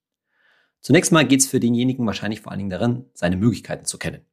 [0.82, 4.24] Zunächst mal geht es für denjenigen wahrscheinlich vor allen Dingen darin, seine Möglichkeiten zu kennen.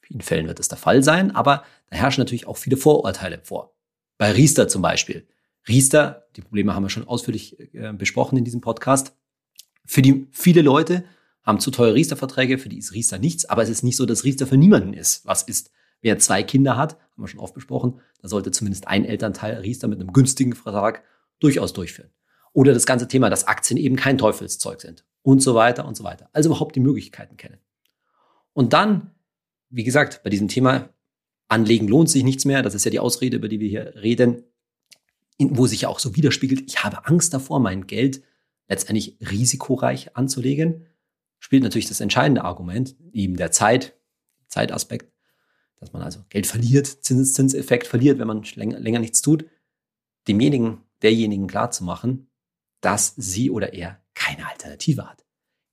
[0.00, 3.40] In vielen Fällen wird es der Fall sein, aber da herrschen natürlich auch viele Vorurteile
[3.42, 3.76] vor.
[4.16, 5.28] Bei Riester zum Beispiel.
[5.68, 9.14] Riester, die Probleme haben wir schon ausführlich äh, besprochen in diesem Podcast.
[9.84, 11.04] Für die viele Leute
[11.44, 14.24] haben zu teure Riester-Verträge, für die ist Riester nichts, aber es ist nicht so, dass
[14.24, 15.24] Riester für niemanden ist.
[15.26, 19.04] Was ist, wer zwei Kinder hat, haben wir schon oft besprochen, da sollte zumindest ein
[19.04, 21.02] Elternteil Riester mit einem günstigen Vertrag
[21.40, 22.10] durchaus durchführen.
[22.52, 26.04] Oder das ganze Thema, dass Aktien eben kein Teufelszeug sind und so weiter und so
[26.04, 26.30] weiter.
[26.32, 27.58] Also überhaupt die Möglichkeiten kennen.
[28.52, 29.10] Und dann,
[29.68, 30.88] wie gesagt, bei diesem Thema
[31.48, 34.44] Anlegen lohnt sich nichts mehr, das ist ja die Ausrede, über die wir hier reden,
[35.38, 38.22] wo sich ja auch so widerspiegelt, ich habe Angst davor, mein Geld
[38.68, 40.86] letztendlich risikoreich anzulegen
[41.44, 43.94] spielt natürlich das entscheidende Argument, eben der Zeit,
[44.48, 45.12] Zeitaspekt,
[45.76, 49.44] dass man also Geld verliert, Zinseszinseffekt verliert, wenn man länger, länger nichts tut,
[50.26, 52.30] demjenigen, derjenigen klarzumachen,
[52.80, 55.26] dass sie oder er keine Alternative hat.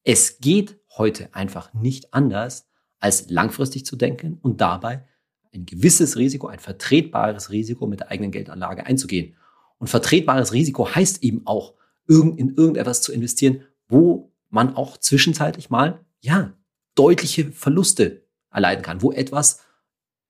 [0.03, 2.67] Es geht heute einfach nicht anders,
[2.99, 5.07] als langfristig zu denken und dabei
[5.53, 9.37] ein gewisses Risiko, ein vertretbares Risiko mit der eigenen Geldanlage einzugehen.
[9.77, 11.75] Und vertretbares Risiko heißt eben auch,
[12.09, 16.53] in irgendetwas zu investieren, wo man auch zwischenzeitlich mal, ja,
[16.95, 19.61] deutliche Verluste erleiden kann, wo etwas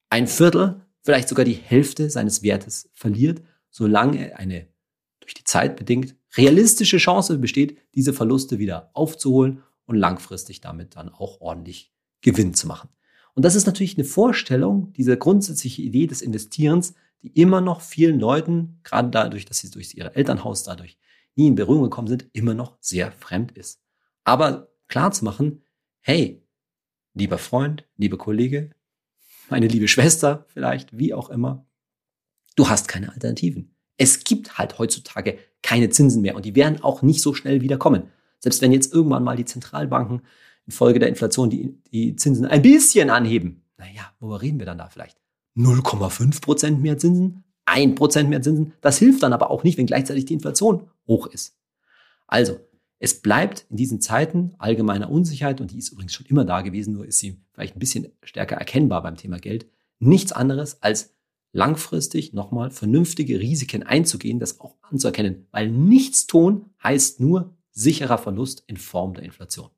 [0.09, 4.67] ein Viertel, vielleicht sogar die Hälfte seines Wertes verliert, solange eine
[5.19, 11.09] durch die Zeit bedingt realistische Chance besteht, diese Verluste wieder aufzuholen und langfristig damit dann
[11.09, 12.89] auch ordentlich Gewinn zu machen.
[13.33, 18.19] Und das ist natürlich eine Vorstellung, diese grundsätzliche Idee des Investierens, die immer noch vielen
[18.19, 20.97] Leuten, gerade dadurch, dass sie durch ihr Elternhaus dadurch
[21.35, 23.81] nie in Berührung gekommen sind, immer noch sehr fremd ist.
[24.23, 25.63] Aber klar zu machen,
[26.01, 26.45] hey,
[27.13, 28.71] lieber Freund, liebe Kollege,
[29.49, 31.65] meine liebe Schwester vielleicht, wie auch immer,
[32.55, 33.75] du hast keine Alternativen.
[33.97, 37.77] Es gibt halt heutzutage keine Zinsen mehr und die werden auch nicht so schnell wieder
[37.77, 38.11] kommen.
[38.39, 40.21] Selbst wenn jetzt irgendwann mal die Zentralbanken
[40.65, 44.89] infolge der Inflation die, die Zinsen ein bisschen anheben, naja, worüber reden wir dann da
[44.89, 45.17] vielleicht?
[45.55, 47.43] 0,5 Prozent mehr Zinsen?
[47.65, 48.73] 1 Prozent mehr Zinsen?
[48.81, 51.57] Das hilft dann aber auch nicht, wenn gleichzeitig die Inflation hoch ist.
[52.27, 52.59] Also,
[53.03, 56.93] es bleibt in diesen Zeiten allgemeiner Unsicherheit, und die ist übrigens schon immer da gewesen,
[56.93, 59.65] nur ist sie vielleicht ein bisschen stärker erkennbar beim Thema Geld,
[59.97, 61.15] nichts anderes als
[61.51, 68.63] langfristig nochmal vernünftige Risiken einzugehen, das auch anzuerkennen, weil nichts tun heißt nur sicherer Verlust
[68.67, 69.71] in Form der Inflation.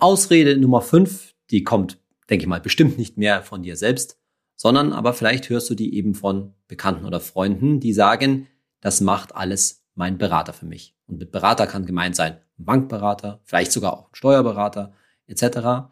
[0.00, 4.18] Ausrede Nummer fünf, die kommt, denke ich mal, bestimmt nicht mehr von dir selbst,
[4.56, 8.48] sondern aber vielleicht hörst du die eben von Bekannten oder Freunden, die sagen,
[8.80, 10.96] das macht alles mein Berater für mich.
[11.06, 14.92] Und mit Berater kann gemeint sein ein Bankberater, vielleicht sogar auch Steuerberater
[15.26, 15.90] etc.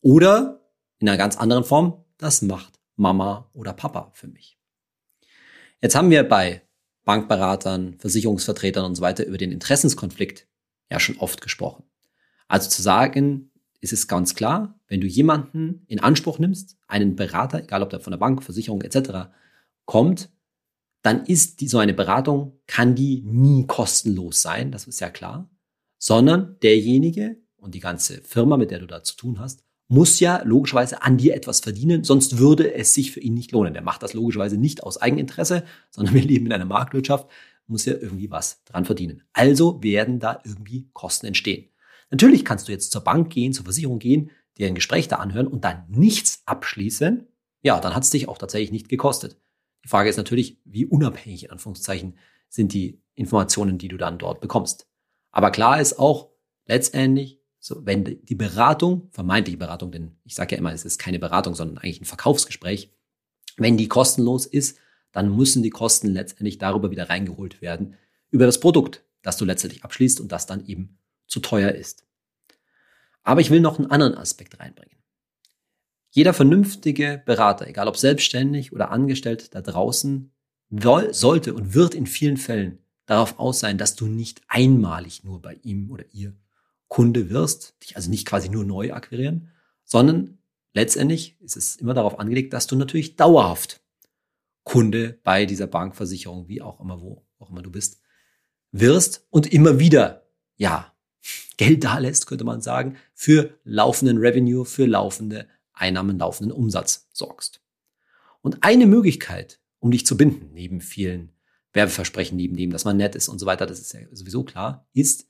[0.00, 0.60] Oder
[0.98, 4.58] in einer ganz anderen Form, das macht Mama oder Papa für mich.
[5.80, 6.62] Jetzt haben wir bei
[7.04, 10.48] Bankberatern, Versicherungsvertretern und so weiter über den Interessenskonflikt
[10.90, 11.84] ja schon oft gesprochen.
[12.48, 17.62] Also zu sagen, ist es ganz klar, wenn du jemanden in Anspruch nimmst, einen Berater,
[17.62, 19.30] egal ob der von der Bank, Versicherung etc.
[19.84, 20.30] kommt,
[21.02, 25.48] dann ist die, so eine Beratung, kann die nie kostenlos sein, das ist ja klar,
[25.98, 30.42] sondern derjenige und die ganze Firma, mit der du da zu tun hast, muss ja
[30.42, 33.72] logischerweise an dir etwas verdienen, sonst würde es sich für ihn nicht lohnen.
[33.72, 37.28] Der macht das logischerweise nicht aus Eigeninteresse, sondern wir leben in einer Marktwirtschaft,
[37.68, 39.22] muss ja irgendwie was dran verdienen.
[39.32, 41.68] Also werden da irgendwie Kosten entstehen.
[42.10, 45.48] Natürlich kannst du jetzt zur Bank gehen, zur Versicherung gehen, dir ein Gespräch da anhören
[45.48, 47.26] und dann nichts abschließen.
[47.62, 49.36] Ja, dann hat es dich auch tatsächlich nicht gekostet.
[49.86, 52.18] Die Frage ist natürlich, wie unabhängig in Anführungszeichen
[52.48, 54.88] sind die Informationen, die du dann dort bekommst.
[55.30, 56.32] Aber klar ist auch,
[56.66, 61.20] letztendlich so, wenn die Beratung, vermeintliche Beratung, denn ich sage ja immer, es ist keine
[61.20, 62.92] Beratung, sondern eigentlich ein Verkaufsgespräch,
[63.58, 64.76] wenn die kostenlos ist,
[65.12, 67.94] dann müssen die Kosten letztendlich darüber wieder reingeholt werden,
[68.32, 72.04] über das Produkt, das du letztendlich abschließt und das dann eben zu teuer ist.
[73.22, 74.98] Aber ich will noch einen anderen Aspekt reinbringen.
[76.16, 80.32] Jeder vernünftige Berater, egal ob selbstständig oder angestellt da draußen,
[81.10, 85.58] sollte und wird in vielen Fällen darauf aus sein, dass du nicht einmalig nur bei
[85.62, 86.34] ihm oder ihr
[86.88, 89.50] Kunde wirst, dich also nicht quasi nur neu akquirieren,
[89.84, 90.38] sondern
[90.72, 93.82] letztendlich ist es immer darauf angelegt, dass du natürlich dauerhaft
[94.64, 98.00] Kunde bei dieser Bankversicherung, wie auch immer, wo auch immer du bist,
[98.72, 100.26] wirst und immer wieder,
[100.56, 100.94] ja,
[101.58, 107.60] Geld da lässt, könnte man sagen, für laufenden Revenue, für laufende Einnahmen, laufenden Umsatz sorgst.
[108.42, 111.32] Und eine Möglichkeit, um dich zu binden, neben vielen
[111.72, 114.88] Werbeversprechen, neben dem, dass man nett ist und so weiter, das ist ja sowieso klar,
[114.94, 115.28] ist,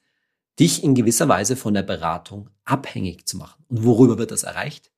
[0.58, 3.64] dich in gewisser Weise von der Beratung abhängig zu machen.
[3.68, 4.90] Und worüber wird das erreicht?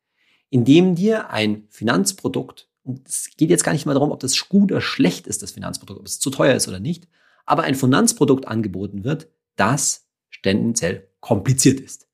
[0.50, 4.70] Indem dir ein Finanzprodukt, und es geht jetzt gar nicht mal darum, ob das gut
[4.70, 7.08] oder schlecht ist, das Finanzprodukt, ob es zu teuer ist oder nicht,
[7.44, 10.06] aber ein Finanzprodukt angeboten wird, das
[10.42, 12.06] tendenziell kompliziert ist,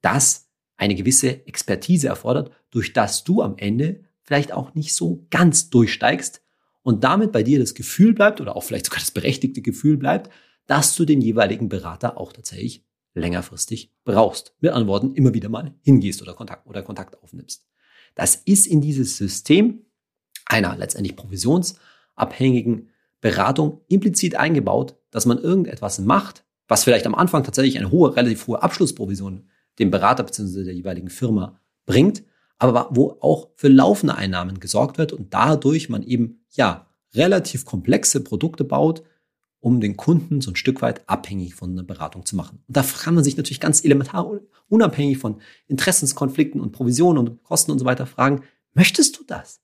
[0.00, 0.48] das
[0.82, 6.42] eine gewisse Expertise erfordert, durch das du am Ende vielleicht auch nicht so ganz durchsteigst
[6.82, 10.28] und damit bei dir das Gefühl bleibt oder auch vielleicht sogar das berechtigte Gefühl bleibt,
[10.66, 14.56] dass du den jeweiligen Berater auch tatsächlich längerfristig brauchst.
[14.58, 17.64] Mit anderen Worten, immer wieder mal hingehst oder Kontakt, oder Kontakt aufnimmst.
[18.16, 19.86] Das ist in dieses System
[20.46, 22.90] einer letztendlich provisionsabhängigen
[23.20, 28.48] Beratung implizit eingebaut, dass man irgendetwas macht, was vielleicht am Anfang tatsächlich eine hohe, relativ
[28.48, 30.64] hohe Abschlussprovision dem Berater bzw.
[30.64, 32.24] der jeweiligen Firma bringt,
[32.58, 38.22] aber wo auch für laufende Einnahmen gesorgt wird und dadurch man eben, ja, relativ komplexe
[38.22, 39.02] Produkte baut,
[39.60, 42.62] um den Kunden so ein Stück weit abhängig von einer Beratung zu machen.
[42.66, 47.70] Und da kann man sich natürlich ganz elementar, unabhängig von Interessenskonflikten und Provisionen und Kosten
[47.70, 48.42] und so weiter fragen,
[48.74, 49.60] möchtest du das?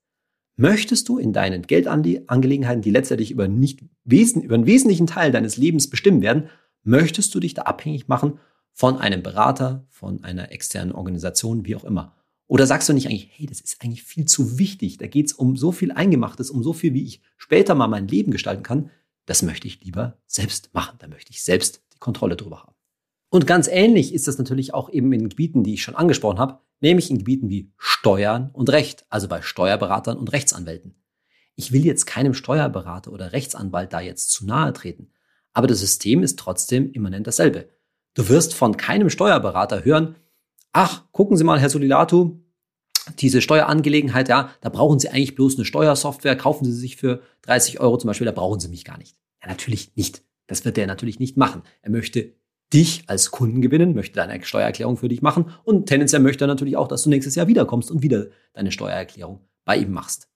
[0.55, 5.89] Möchtest du in deinen Geldangelegenheiten, die letztendlich über, nicht, über einen wesentlichen Teil deines Lebens
[5.89, 6.49] bestimmen werden,
[6.83, 8.39] möchtest du dich da abhängig machen
[8.79, 12.15] von einem Berater, von einer externen Organisation, wie auch immer?
[12.47, 15.33] Oder sagst du nicht eigentlich, hey, das ist eigentlich viel zu wichtig, da geht es
[15.33, 18.89] um so viel Eingemachtes, um so viel, wie ich später mal mein Leben gestalten kann,
[19.25, 20.95] das möchte ich lieber selbst machen.
[20.99, 22.73] Da möchte ich selbst die Kontrolle drüber haben.
[23.29, 26.59] Und ganz ähnlich ist das natürlich auch eben in Gebieten, die ich schon angesprochen habe,
[26.79, 30.95] nämlich in Gebieten wie Steuern und Recht, also bei Steuerberatern und Rechtsanwälten.
[31.57, 35.11] Ich will jetzt keinem Steuerberater oder Rechtsanwalt da jetzt zu nahe treten,
[35.51, 37.67] aber das System ist trotzdem immanent dasselbe.
[38.19, 40.17] Du wirst von keinem Steuerberater hören,
[40.73, 42.41] ach, gucken Sie mal, Herr Solilatu,
[43.17, 47.79] diese Steuerangelegenheit, ja, da brauchen Sie eigentlich bloß eine Steuersoftware, kaufen Sie sich für 30
[47.79, 49.15] Euro zum Beispiel, da brauchen Sie mich gar nicht.
[49.41, 50.21] Ja, natürlich nicht.
[50.47, 51.61] Das wird er natürlich nicht machen.
[51.81, 52.33] Er möchte
[52.73, 56.75] dich als Kunden gewinnen, möchte deine Steuererklärung für dich machen und tendenziell möchte er natürlich
[56.75, 60.28] auch, dass du nächstes Jahr wiederkommst und wieder deine Steuererklärung bei ihm machst.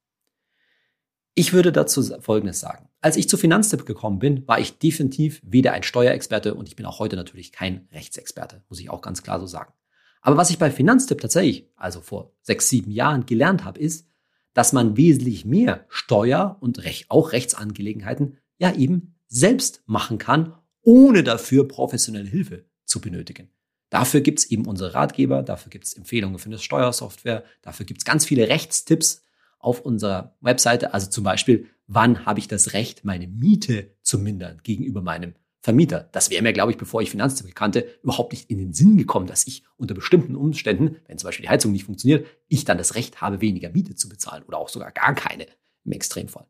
[1.35, 2.89] Ich würde dazu Folgendes sagen.
[3.01, 6.85] Als ich zu Finanztipp gekommen bin, war ich definitiv weder ein Steuerexperte und ich bin
[6.85, 9.73] auch heute natürlich kein Rechtsexperte, muss ich auch ganz klar so sagen.
[10.21, 14.07] Aber was ich bei Finanztipp tatsächlich, also vor sechs, sieben Jahren gelernt habe, ist,
[14.53, 21.67] dass man wesentlich mehr Steuer- und auch Rechtsangelegenheiten ja eben selbst machen kann, ohne dafür
[21.67, 23.49] professionelle Hilfe zu benötigen.
[23.89, 28.47] Dafür gibt's eben unsere Ratgeber, dafür gibt's Empfehlungen für eine Steuersoftware, dafür gibt's ganz viele
[28.47, 29.22] Rechtstipps
[29.63, 30.93] auf unserer Webseite.
[30.93, 36.09] Also zum Beispiel, wann habe ich das Recht, meine Miete zu mindern gegenüber meinem Vermieter.
[36.11, 39.27] Das wäre mir, glaube ich, bevor ich Finanztipp kannte, überhaupt nicht in den Sinn gekommen,
[39.27, 42.95] dass ich unter bestimmten Umständen, wenn zum Beispiel die Heizung nicht funktioniert, ich dann das
[42.95, 45.47] Recht habe, weniger Miete zu bezahlen oder auch sogar gar keine
[45.85, 46.45] im Extremfall.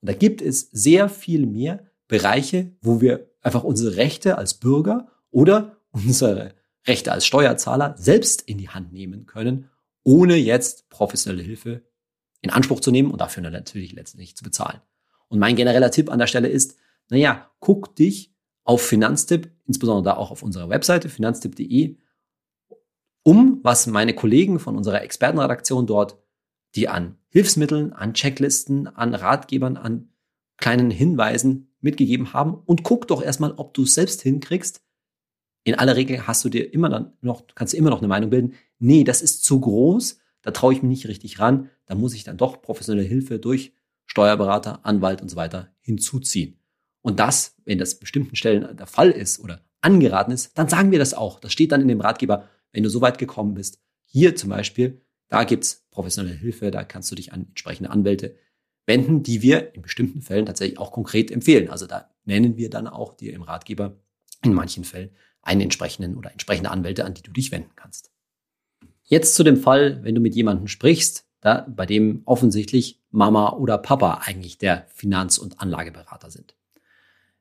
[0.00, 5.08] Und da gibt es sehr viel mehr Bereiche, wo wir einfach unsere Rechte als Bürger
[5.32, 6.54] oder unsere
[6.86, 9.68] Rechte als Steuerzahler selbst in die Hand nehmen können,
[10.04, 11.82] ohne jetzt professionelle Hilfe
[12.44, 14.80] in Anspruch zu nehmen und dafür natürlich letztendlich zu bezahlen.
[15.28, 16.76] Und mein genereller Tipp an der Stelle ist,
[17.08, 21.96] naja, guck dich auf Finanztipp, insbesondere da auch auf unserer Webseite finanztipp.de,
[23.22, 26.18] um, was meine Kollegen von unserer Expertenredaktion dort,
[26.74, 30.10] die an Hilfsmitteln, an Checklisten, an Ratgebern, an
[30.58, 34.82] kleinen Hinweisen mitgegeben haben und guck doch erstmal, ob du es selbst hinkriegst.
[35.64, 38.28] In aller Regel hast du dir immer dann noch, kannst du immer noch eine Meinung
[38.28, 38.54] bilden.
[38.78, 42.22] Nee, das ist zu groß, da traue ich mich nicht richtig ran, da muss ich
[42.22, 43.72] dann doch professionelle Hilfe durch
[44.06, 46.60] Steuerberater, Anwalt und so weiter hinzuziehen.
[47.00, 50.98] Und das, wenn das bestimmten Stellen der Fall ist oder angeraten ist, dann sagen wir
[50.98, 51.40] das auch.
[51.40, 53.80] Das steht dann in dem Ratgeber, wenn du so weit gekommen bist.
[54.04, 58.36] Hier zum Beispiel, da gibt's professionelle Hilfe, da kannst du dich an entsprechende Anwälte
[58.86, 61.70] wenden, die wir in bestimmten Fällen tatsächlich auch konkret empfehlen.
[61.70, 63.98] Also da nennen wir dann auch dir im Ratgeber
[64.42, 65.10] in manchen Fällen
[65.42, 68.13] einen entsprechenden oder entsprechende Anwälte, an die du dich wenden kannst.
[69.04, 73.76] Jetzt zu dem Fall, wenn du mit jemandem sprichst, da, bei dem offensichtlich Mama oder
[73.76, 76.56] Papa eigentlich der Finanz- und Anlageberater sind.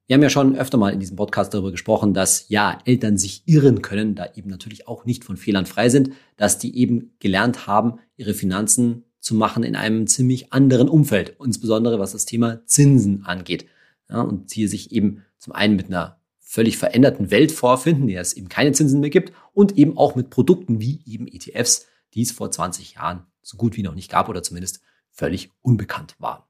[0.06, 3.44] Wir haben ja schon öfter mal in diesem Podcast darüber gesprochen, dass ja, Eltern sich
[3.46, 7.66] irren können, da eben natürlich auch nicht von Fehlern frei sind, dass die eben gelernt
[7.66, 13.24] haben, ihre Finanzen zu machen in einem ziemlich anderen Umfeld, insbesondere was das Thema Zinsen
[13.26, 13.66] angeht.
[14.10, 16.20] Ja, und hier sich eben zum einen mit einer
[16.54, 20.14] völlig veränderten Welt vorfinden, in der es eben keine Zinsen mehr gibt und eben auch
[20.14, 24.12] mit Produkten wie eben ETFs, die es vor 20 Jahren so gut wie noch nicht
[24.12, 26.44] gab oder zumindest völlig unbekannt waren.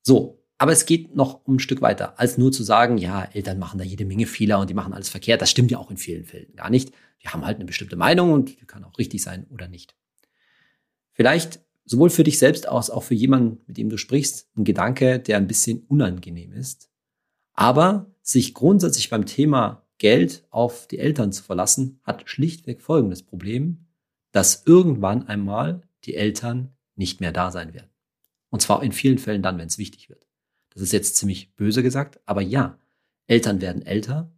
[0.00, 3.78] So, aber es geht noch ein Stück weiter, als nur zu sagen, ja, Eltern machen
[3.78, 5.42] da jede Menge Fehler und die machen alles verkehrt.
[5.42, 6.92] Das stimmt ja auch in vielen Fällen gar nicht.
[7.18, 9.96] Wir haben halt eine bestimmte Meinung und die kann auch richtig sein oder nicht.
[11.14, 15.18] Vielleicht sowohl für dich selbst als auch für jemanden, mit dem du sprichst, ein Gedanke,
[15.18, 16.90] der ein bisschen unangenehm ist.
[17.54, 23.86] Aber sich grundsätzlich beim Thema Geld auf die Eltern zu verlassen, hat schlichtweg folgendes Problem,
[24.32, 27.90] dass irgendwann einmal die Eltern nicht mehr da sein werden.
[28.50, 30.26] Und zwar in vielen Fällen dann, wenn es wichtig wird.
[30.70, 32.78] Das ist jetzt ziemlich böse gesagt, aber ja,
[33.26, 34.32] Eltern werden älter,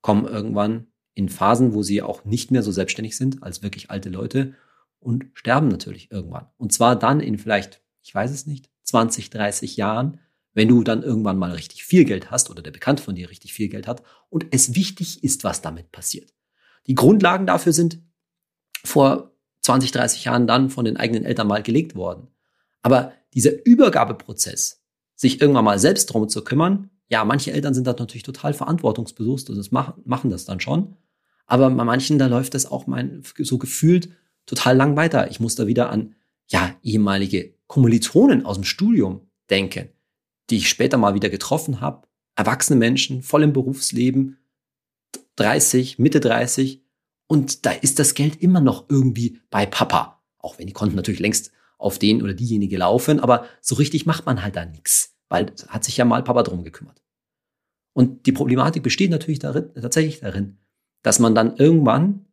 [0.00, 4.10] kommen irgendwann in Phasen, wo sie auch nicht mehr so selbstständig sind als wirklich alte
[4.10, 4.54] Leute
[5.00, 6.48] und sterben natürlich irgendwann.
[6.56, 10.20] Und zwar dann in vielleicht, ich weiß es nicht, 20, 30 Jahren,
[10.54, 13.52] wenn du dann irgendwann mal richtig viel Geld hast oder der Bekannte von dir richtig
[13.52, 16.32] viel Geld hat und es wichtig ist, was damit passiert.
[16.86, 18.00] Die Grundlagen dafür sind
[18.84, 22.28] vor 20, 30 Jahren dann von den eigenen Eltern mal gelegt worden.
[22.82, 24.84] Aber dieser Übergabeprozess,
[25.16, 26.90] sich irgendwann mal selbst drum zu kümmern.
[27.08, 30.96] Ja, manche Eltern sind da natürlich total verantwortungsbewusst und das machen, machen das dann schon.
[31.46, 34.10] Aber bei manchen, da läuft das auch mein, so gefühlt
[34.46, 35.30] total lang weiter.
[35.30, 36.14] Ich muss da wieder an,
[36.48, 39.88] ja, ehemalige Kommilitonen aus dem Studium denken,
[40.50, 42.06] die ich später mal wieder getroffen habe.
[42.36, 44.38] Erwachsene Menschen, voll im Berufsleben,
[45.36, 46.82] 30, Mitte 30.
[47.26, 50.22] Und da ist das Geld immer noch irgendwie bei Papa.
[50.38, 54.26] Auch wenn die Konten natürlich längst auf den oder diejenige laufen, aber so richtig macht
[54.26, 57.02] man halt da nichts, weil hat sich ja mal Papa drum gekümmert.
[57.92, 60.58] Und die Problematik besteht natürlich darin, tatsächlich darin,
[61.02, 62.26] dass man dann irgendwann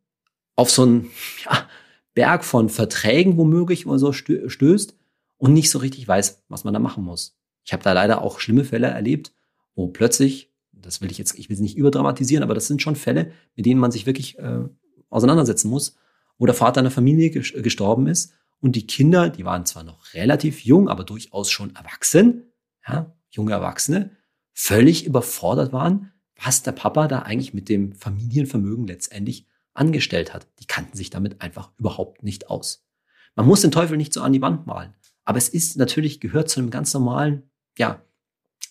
[0.56, 1.10] auf so einen
[1.44, 1.68] ja,
[2.14, 4.96] Berg von Verträgen womöglich oder so stößt
[5.38, 7.36] und nicht so richtig weiß, was man da machen muss.
[7.64, 9.32] Ich habe da leider auch schlimme Fälle erlebt,
[9.74, 12.96] wo plötzlich, das will ich jetzt, ich will es nicht überdramatisieren, aber das sind schon
[12.96, 14.64] Fälle, mit denen man sich wirklich äh,
[15.10, 15.96] auseinandersetzen muss,
[16.38, 20.64] wo der Vater einer Familie gestorben ist und die Kinder, die waren zwar noch relativ
[20.64, 22.52] jung, aber durchaus schon erwachsen,
[22.86, 24.10] ja, junge Erwachsene,
[24.52, 30.46] völlig überfordert waren, was der Papa da eigentlich mit dem Familienvermögen letztendlich angestellt hat.
[30.60, 32.86] Die kannten sich damit einfach überhaupt nicht aus.
[33.34, 34.94] Man muss den Teufel nicht so an die Wand malen.
[35.24, 38.02] Aber es ist natürlich, gehört zu einem ganz normalen, ja,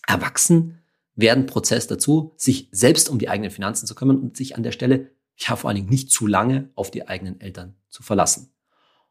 [0.06, 4.72] Erwachsenwerden Prozess dazu, sich selbst um die eigenen Finanzen zu kümmern und sich an der
[4.72, 8.52] Stelle, ja, vor allen Dingen nicht zu lange auf die eigenen Eltern zu verlassen.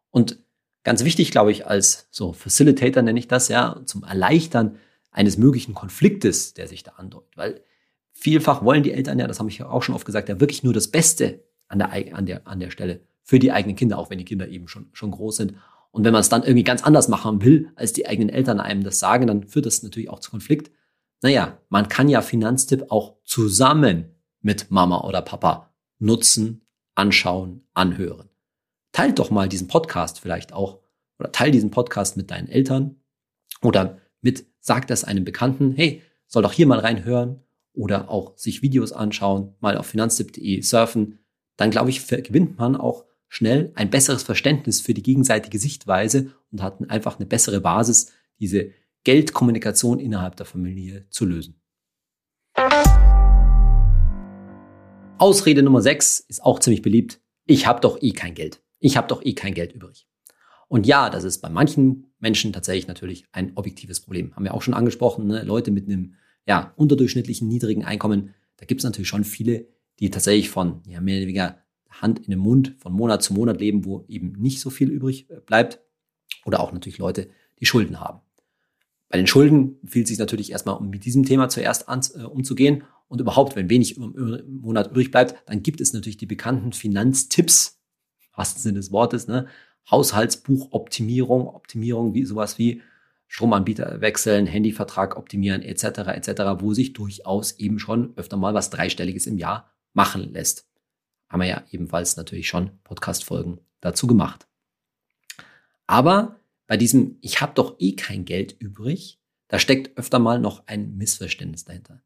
[0.09, 0.39] Und
[0.83, 4.77] Ganz wichtig, glaube ich, als so Facilitator nenne ich das ja, zum Erleichtern
[5.11, 7.37] eines möglichen Konfliktes, der sich da andeutet.
[7.37, 7.61] Weil
[8.13, 10.63] vielfach wollen die Eltern ja, das habe ich ja auch schon oft gesagt, ja wirklich
[10.63, 14.09] nur das Beste an der, an der, an der Stelle für die eigenen Kinder, auch
[14.09, 15.53] wenn die Kinder eben schon, schon groß sind.
[15.91, 18.83] Und wenn man es dann irgendwie ganz anders machen will, als die eigenen Eltern einem
[18.83, 20.71] das sagen, dann führt das natürlich auch zu Konflikt.
[21.21, 28.29] Naja, man kann ja Finanztipp auch zusammen mit Mama oder Papa nutzen, anschauen, anhören.
[28.91, 30.79] Teilt doch mal diesen Podcast vielleicht auch
[31.19, 32.95] oder teil diesen Podcast mit deinen Eltern
[33.61, 38.61] oder mit, sag das einem Bekannten, hey, soll doch hier mal reinhören oder auch sich
[38.61, 41.19] Videos anschauen, mal auf finanztipp.de surfen,
[41.57, 46.61] dann glaube ich, gewinnt man auch schnell ein besseres Verständnis für die gegenseitige Sichtweise und
[46.61, 48.71] hat einfach eine bessere Basis, diese
[49.05, 51.61] Geldkommunikation innerhalb der Familie zu lösen.
[55.17, 57.21] Ausrede Nummer 6 ist auch ziemlich beliebt.
[57.45, 58.61] Ich habe doch eh kein Geld.
[58.79, 60.07] Ich habe doch eh kein Geld übrig.
[60.67, 64.35] Und ja, das ist bei manchen Menschen tatsächlich natürlich ein objektives Problem.
[64.35, 65.43] Haben wir auch schon angesprochen, ne?
[65.43, 66.15] Leute mit einem
[66.45, 68.33] ja, unterdurchschnittlichen niedrigen Einkommen.
[68.57, 69.67] Da gibt es natürlich schon viele,
[69.99, 71.61] die tatsächlich von ja, mehr oder weniger
[71.91, 75.29] Hand in den Mund von Monat zu Monat leben, wo eben nicht so viel übrig
[75.29, 75.79] äh, bleibt.
[76.45, 78.21] Oder auch natürlich Leute, die Schulden haben.
[79.09, 82.83] Bei den Schulden empfiehlt sich natürlich erstmal, um mit diesem Thema zuerst an, äh, umzugehen.
[83.07, 87.81] Und überhaupt, wenn wenig im Monat übrig bleibt, dann gibt es natürlich die bekannten Finanztipps,
[88.33, 89.47] wahrsten Sinne des Wortes, ne?
[89.89, 92.81] Haushaltsbuchoptimierung, Optimierung wie sowas wie
[93.27, 95.83] Stromanbieter wechseln, Handyvertrag optimieren etc.
[95.83, 100.70] etc., wo sich durchaus eben schon öfter mal was dreistelliges im Jahr machen lässt
[101.31, 104.47] haben wir ja ebenfalls natürlich schon Podcast-Folgen dazu gemacht.
[105.87, 110.67] Aber bei diesem Ich habe doch eh kein Geld übrig, da steckt öfter mal noch
[110.67, 112.01] ein Missverständnis dahinter.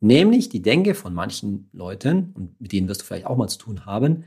[0.00, 3.58] Nämlich die Denke von manchen Leuten, und mit denen wirst du vielleicht auch mal zu
[3.58, 4.24] tun haben,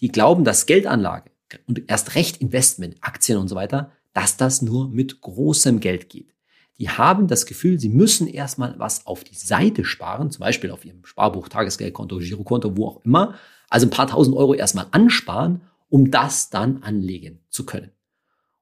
[0.00, 1.30] die glauben, dass Geldanlage
[1.66, 6.34] und erst recht Investment, Aktien und so weiter, dass das nur mit großem Geld geht.
[6.78, 10.86] Die haben das Gefühl, sie müssen erstmal was auf die Seite sparen, zum Beispiel auf
[10.86, 13.34] ihrem Sparbuch, Tagesgeldkonto, Girokonto, wo auch immer,
[13.70, 17.90] also ein paar tausend Euro erstmal ansparen, um das dann anlegen zu können.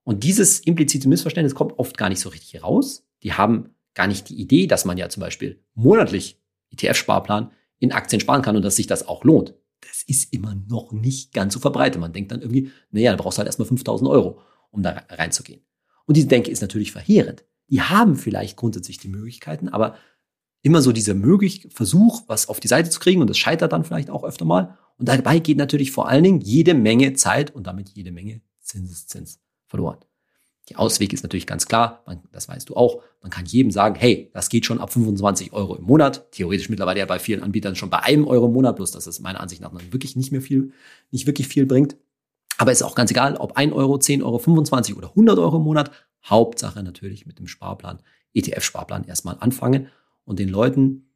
[0.03, 3.05] Und dieses implizite Missverständnis kommt oft gar nicht so richtig raus.
[3.23, 6.41] Die haben gar nicht die Idee, dass man ja zum Beispiel monatlich
[6.71, 9.53] ETF-Sparplan in Aktien sparen kann und dass sich das auch lohnt.
[9.81, 12.01] Das ist immer noch nicht ganz so verbreitet.
[12.01, 14.39] Man denkt dann irgendwie, naja, da brauchst du halt erstmal 5000 Euro,
[14.71, 15.61] um da reinzugehen.
[16.05, 17.43] Und diese Denke ist natürlich verheerend.
[17.69, 19.95] Die haben vielleicht grundsätzlich die Möglichkeiten, aber
[20.61, 23.85] immer so dieser möglich Versuch, was auf die Seite zu kriegen und das scheitert dann
[23.85, 24.77] vielleicht auch öfter mal.
[24.99, 29.39] Und dabei geht natürlich vor allen Dingen jede Menge Zeit und damit jede Menge Zinseszins
[29.65, 29.97] verloren.
[30.67, 33.95] Die Ausweg ist natürlich ganz klar, man, das weißt du auch, man kann jedem sagen,
[33.95, 36.31] hey, das geht schon ab 25 Euro im Monat.
[36.31, 39.19] Theoretisch mittlerweile ja bei vielen Anbietern schon bei einem Euro im Monat, bloß dass es
[39.19, 40.73] meiner Ansicht nach wirklich nicht mehr viel,
[41.09, 41.95] nicht wirklich viel bringt.
[42.57, 45.63] Aber ist auch ganz egal, ob 1 Euro, 10 Euro, 25 oder 100 Euro im
[45.63, 45.91] Monat.
[46.25, 47.99] Hauptsache natürlich mit dem Sparplan,
[48.33, 49.87] ETF-Sparplan erstmal anfangen
[50.25, 51.13] und den Leuten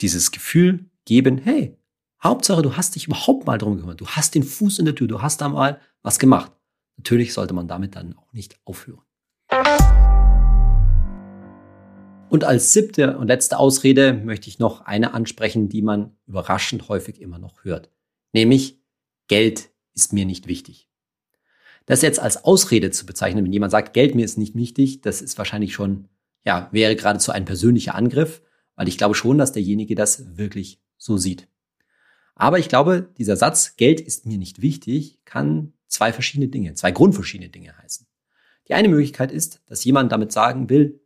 [0.00, 1.76] dieses Gefühl geben, hey,
[2.22, 4.00] Hauptsache, du hast dich überhaupt mal drum gekümmert.
[4.00, 6.50] Du hast den Fuß in der Tür, du hast da mal was gemacht.
[6.96, 9.02] Natürlich sollte man damit dann auch nicht aufhören.
[12.28, 17.20] Und als siebte und letzte Ausrede möchte ich noch eine ansprechen, die man überraschend häufig
[17.20, 17.88] immer noch hört.
[18.32, 18.80] Nämlich,
[19.28, 20.90] Geld ist mir nicht wichtig.
[21.86, 25.22] Das jetzt als Ausrede zu bezeichnen, wenn jemand sagt, Geld mir ist nicht wichtig, das
[25.22, 26.08] ist wahrscheinlich schon,
[26.44, 28.42] ja, wäre geradezu ein persönlicher Angriff,
[28.74, 31.48] weil ich glaube schon, dass derjenige das wirklich so sieht.
[32.38, 36.92] Aber ich glaube, dieser Satz, Geld ist mir nicht wichtig, kann zwei verschiedene Dinge, zwei
[36.92, 38.06] grundverschiedene Dinge heißen.
[38.68, 41.00] Die eine Möglichkeit ist, dass jemand damit sagen will,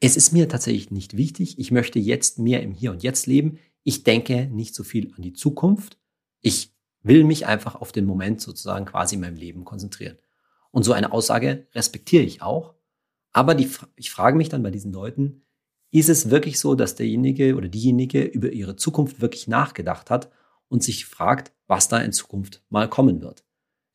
[0.00, 3.58] es ist mir tatsächlich nicht wichtig, ich möchte jetzt mehr im Hier und Jetzt leben,
[3.82, 5.98] ich denke nicht so viel an die Zukunft,
[6.42, 10.18] ich will mich einfach auf den Moment sozusagen quasi in meinem Leben konzentrieren.
[10.70, 12.74] Und so eine Aussage respektiere ich auch,
[13.32, 15.42] aber die, ich frage mich dann bei diesen Leuten,
[15.90, 20.30] ist es wirklich so, dass derjenige oder diejenige über ihre Zukunft wirklich nachgedacht hat
[20.68, 23.44] und sich fragt, was da in Zukunft mal kommen wird.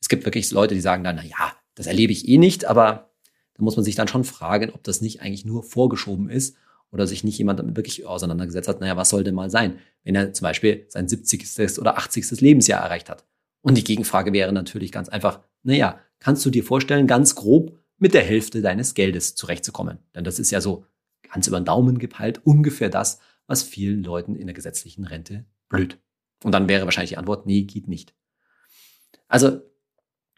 [0.01, 3.11] Es gibt wirklich Leute, die sagen dann, na ja, das erlebe ich eh nicht, aber
[3.55, 6.57] da muss man sich dann schon fragen, ob das nicht eigentlich nur vorgeschoben ist
[6.91, 10.15] oder sich nicht jemand damit wirklich auseinandergesetzt hat, naja, was soll denn mal sein, wenn
[10.15, 11.79] er zum Beispiel sein 70.
[11.79, 12.41] oder 80.
[12.41, 13.25] Lebensjahr erreicht hat.
[13.61, 18.13] Und die Gegenfrage wäre natürlich ganz einfach, naja, kannst du dir vorstellen, ganz grob mit
[18.13, 19.99] der Hälfte deines Geldes zurechtzukommen?
[20.13, 20.85] Denn das ist ja so
[21.35, 25.99] ganz über den Daumen gepeilt, ungefähr das, was vielen Leuten in der gesetzlichen Rente blüht.
[26.43, 28.15] Und dann wäre wahrscheinlich die Antwort, nee, geht nicht.
[29.27, 29.59] Also,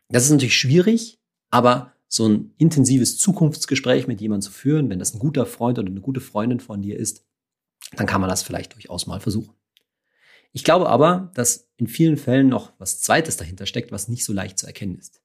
[0.09, 1.19] das ist natürlich schwierig,
[1.51, 5.89] aber so ein intensives Zukunftsgespräch mit jemandem zu führen, wenn das ein guter Freund oder
[5.89, 7.23] eine gute Freundin von dir ist,
[7.95, 9.53] dann kann man das vielleicht durchaus mal versuchen.
[10.51, 14.33] Ich glaube aber, dass in vielen Fällen noch was Zweites dahinter steckt, was nicht so
[14.33, 15.21] leicht zu erkennen ist.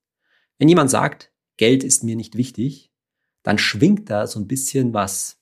[0.58, 2.92] Wenn jemand sagt, Geld ist mir nicht wichtig,
[3.42, 5.41] dann schwingt da so ein bisschen was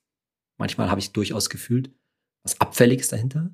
[0.61, 1.91] Manchmal habe ich durchaus gefühlt,
[2.43, 3.51] was Abfälliges dahinter.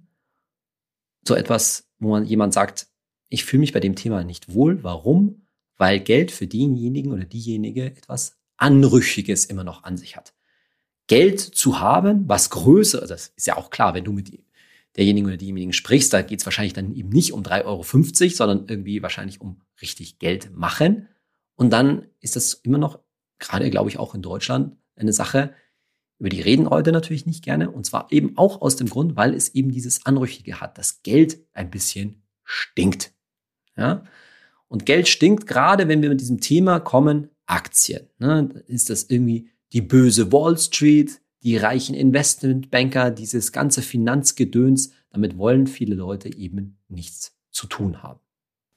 [1.26, 2.88] So etwas, wo man jemand sagt,
[3.28, 4.82] ich fühle mich bei dem Thema nicht wohl.
[4.82, 5.46] Warum?
[5.76, 10.34] Weil Geld für denjenigen oder diejenige etwas Anrüchiges immer noch an sich hat.
[11.06, 14.42] Geld zu haben, was größer, also das ist ja auch klar, wenn du mit
[14.96, 18.68] derjenigen oder diejenigen sprichst, da geht es wahrscheinlich dann eben nicht um 3,50 Euro, sondern
[18.68, 21.06] irgendwie wahrscheinlich um richtig Geld machen.
[21.54, 22.98] Und dann ist das immer noch,
[23.38, 25.54] gerade glaube ich auch in Deutschland, eine Sache,
[26.18, 27.70] Über die reden heute natürlich nicht gerne.
[27.70, 31.38] Und zwar eben auch aus dem Grund, weil es eben dieses Anrüchige hat, dass Geld
[31.52, 33.12] ein bisschen stinkt.
[33.76, 34.04] Ja?
[34.68, 38.08] Und Geld stinkt gerade, wenn wir mit diesem Thema kommen, Aktien.
[38.18, 38.64] Ne?
[38.66, 45.66] Ist das irgendwie die böse Wall Street, die reichen Investmentbanker, dieses ganze Finanzgedöns, damit wollen
[45.66, 48.20] viele Leute eben nichts zu tun haben.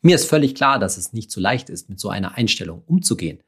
[0.01, 3.39] Mir ist völlig klar, dass es nicht so leicht ist, mit so einer Einstellung umzugehen.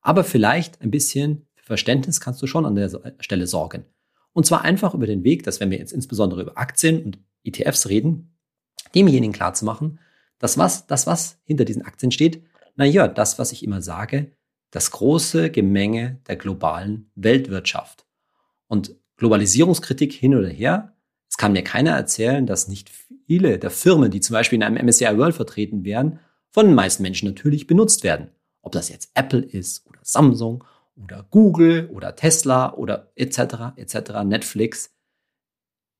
[0.00, 3.84] Aber vielleicht ein bisschen Verständnis kannst du schon an der Stelle sorgen.
[4.32, 7.88] Und zwar einfach über den Weg, dass wenn wir jetzt insbesondere über Aktien und ETFs
[7.88, 8.36] reden,
[8.94, 10.00] demjenigen klarzumachen,
[10.38, 12.42] dass was, das was hinter diesen Aktien steht,
[12.76, 14.32] na ja, das, was ich immer sage,
[14.70, 18.06] das große Gemenge der globalen Weltwirtschaft.
[18.66, 20.94] Und Globalisierungskritik hin oder her,
[21.28, 22.90] es kann mir keiner erzählen, dass nicht
[23.26, 27.02] viele der Firmen, die zum Beispiel in einem MSCI World vertreten wären, von den meisten
[27.02, 28.28] Menschen natürlich benutzt werden.
[28.62, 30.64] Ob das jetzt Apple ist oder Samsung
[31.02, 33.76] oder Google oder Tesla oder etc.
[33.76, 34.24] etc.
[34.24, 34.94] Netflix.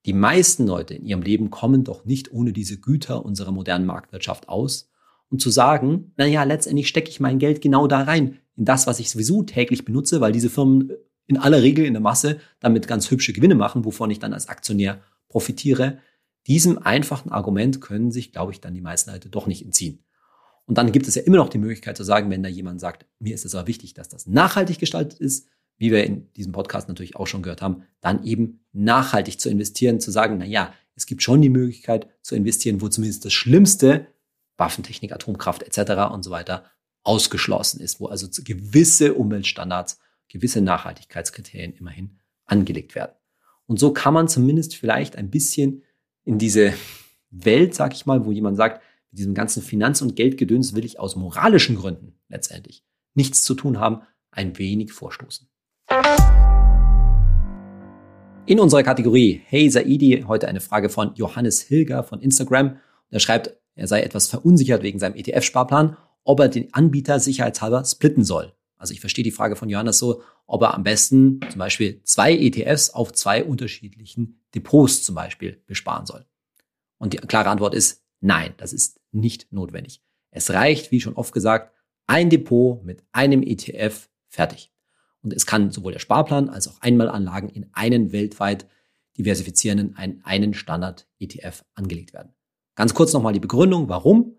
[0.07, 4.49] Die meisten Leute in ihrem Leben kommen doch nicht ohne diese Güter unserer modernen Marktwirtschaft
[4.49, 4.91] aus.
[5.31, 8.99] Und zu sagen, naja, letztendlich stecke ich mein Geld genau da rein, in das, was
[8.99, 10.93] ich sowieso täglich benutze, weil diese Firmen
[11.27, 14.49] in aller Regel in der Masse damit ganz hübsche Gewinne machen, wovon ich dann als
[14.49, 15.99] Aktionär profitiere.
[16.47, 20.03] Diesem einfachen Argument können sich, glaube ich, dann die meisten Leute doch nicht entziehen.
[20.69, 23.07] Und dann gibt es ja immer noch die Möglichkeit zu sagen, wenn da jemand sagt,
[23.21, 25.49] mir ist es aber wichtig, dass das nachhaltig gestaltet ist,
[25.79, 29.99] wie wir in diesem Podcast natürlich auch schon gehört haben, dann eben nachhaltig zu investieren,
[29.99, 34.09] zu sagen, na ja, es gibt schon die Möglichkeit zu investieren, wo zumindest das Schlimmste,
[34.59, 36.13] Waffentechnik, Atomkraft etc.
[36.13, 36.65] und so weiter,
[37.03, 39.99] ausgeschlossen ist, wo also gewisse Umweltstandards,
[40.29, 43.13] gewisse Nachhaltigkeitskriterien immerhin angelegt werden.
[43.65, 45.83] Und so kann man zumindest vielleicht ein bisschen
[46.25, 46.75] in diese
[47.31, 51.01] Welt, sag ich mal, wo jemand sagt, mit diesem ganzen Finanz- und Geldgedöns will ich
[51.01, 52.85] aus moralischen Gründen letztendlich
[53.15, 55.49] nichts zu tun haben, ein wenig vorstoßen.
[58.47, 62.79] In unserer Kategorie Hey Saidi heute eine Frage von Johannes Hilger von Instagram.
[63.11, 68.25] Er schreibt, er sei etwas verunsichert wegen seinem ETF-Sparplan, ob er den Anbieter sicherheitshalber splitten
[68.25, 68.53] soll.
[68.77, 72.33] Also ich verstehe die Frage von Johannes so, ob er am besten zum Beispiel zwei
[72.35, 76.25] ETFs auf zwei unterschiedlichen Depots zum Beispiel besparen soll.
[76.99, 80.03] Und die klare Antwort ist Nein, das ist nicht notwendig.
[80.31, 81.73] Es reicht, wie schon oft gesagt,
[82.07, 84.73] ein Depot mit einem ETF fertig.
[85.23, 88.67] Und es kann sowohl der Sparplan als auch Einmalanlagen in einen weltweit
[89.17, 92.35] diversifizierenden, einen, einen Standard-ETF angelegt werden.
[92.77, 94.37] Ganz kurz nochmal die Begründung, warum.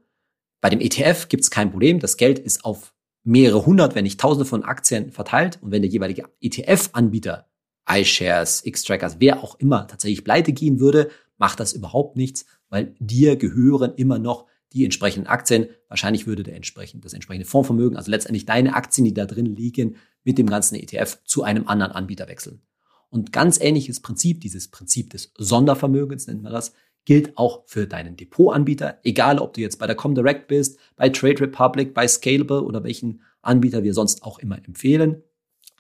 [0.61, 1.99] Bei dem ETF gibt es kein Problem.
[1.99, 5.59] Das Geld ist auf mehrere hundert, wenn nicht tausende von Aktien verteilt.
[5.61, 7.49] Und wenn der jeweilige ETF-Anbieter,
[7.89, 13.35] iShares, X-Trackers, wer auch immer tatsächlich pleite gehen würde, macht das überhaupt nichts, weil dir
[13.35, 15.67] gehören immer noch die entsprechenden Aktien.
[15.87, 19.95] Wahrscheinlich würde der entsprechend, das entsprechende Fondsvermögen, also letztendlich deine Aktien, die da drin liegen,
[20.23, 22.61] mit dem ganzen ETF zu einem anderen Anbieter wechseln.
[23.09, 26.73] Und ganz ähnliches Prinzip, dieses Prinzip des Sondervermögens nennt man das,
[27.05, 31.41] gilt auch für deinen Depotanbieter, egal ob du jetzt bei der Comdirect bist, bei Trade
[31.41, 35.23] Republic, bei Scalable oder welchen Anbieter wir sonst auch immer empfehlen.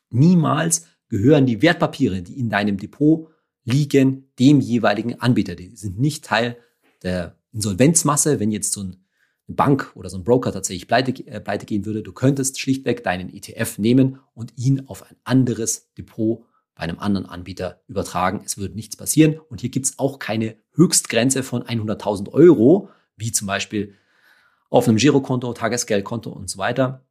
[0.09, 3.27] Niemals gehören die Wertpapiere, die in deinem Depot
[3.63, 5.55] liegen, dem jeweiligen Anbieter.
[5.55, 6.57] Die sind nicht Teil
[7.03, 8.97] der Insolvenzmasse, wenn jetzt so eine
[9.47, 13.33] Bank oder so ein Broker tatsächlich pleite, äh, pleite gehen würde, du könntest schlichtweg deinen
[13.33, 16.45] ETF nehmen und ihn auf ein anderes Depot
[16.75, 18.41] bei einem anderen Anbieter übertragen.
[18.45, 19.39] Es würde nichts passieren.
[19.49, 23.95] Und hier gibt es auch keine Höchstgrenze von 100.000 Euro, wie zum Beispiel
[24.69, 27.03] auf einem Girokonto, Tagesgeldkonto und so weiter.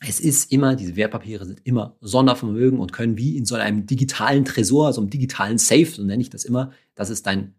[0.00, 4.44] Es ist immer, diese Wertpapiere sind immer Sondervermögen und können wie in so einem digitalen
[4.44, 7.54] Tresor, so einem digitalen Safe, so nenne ich das immer, das ist dein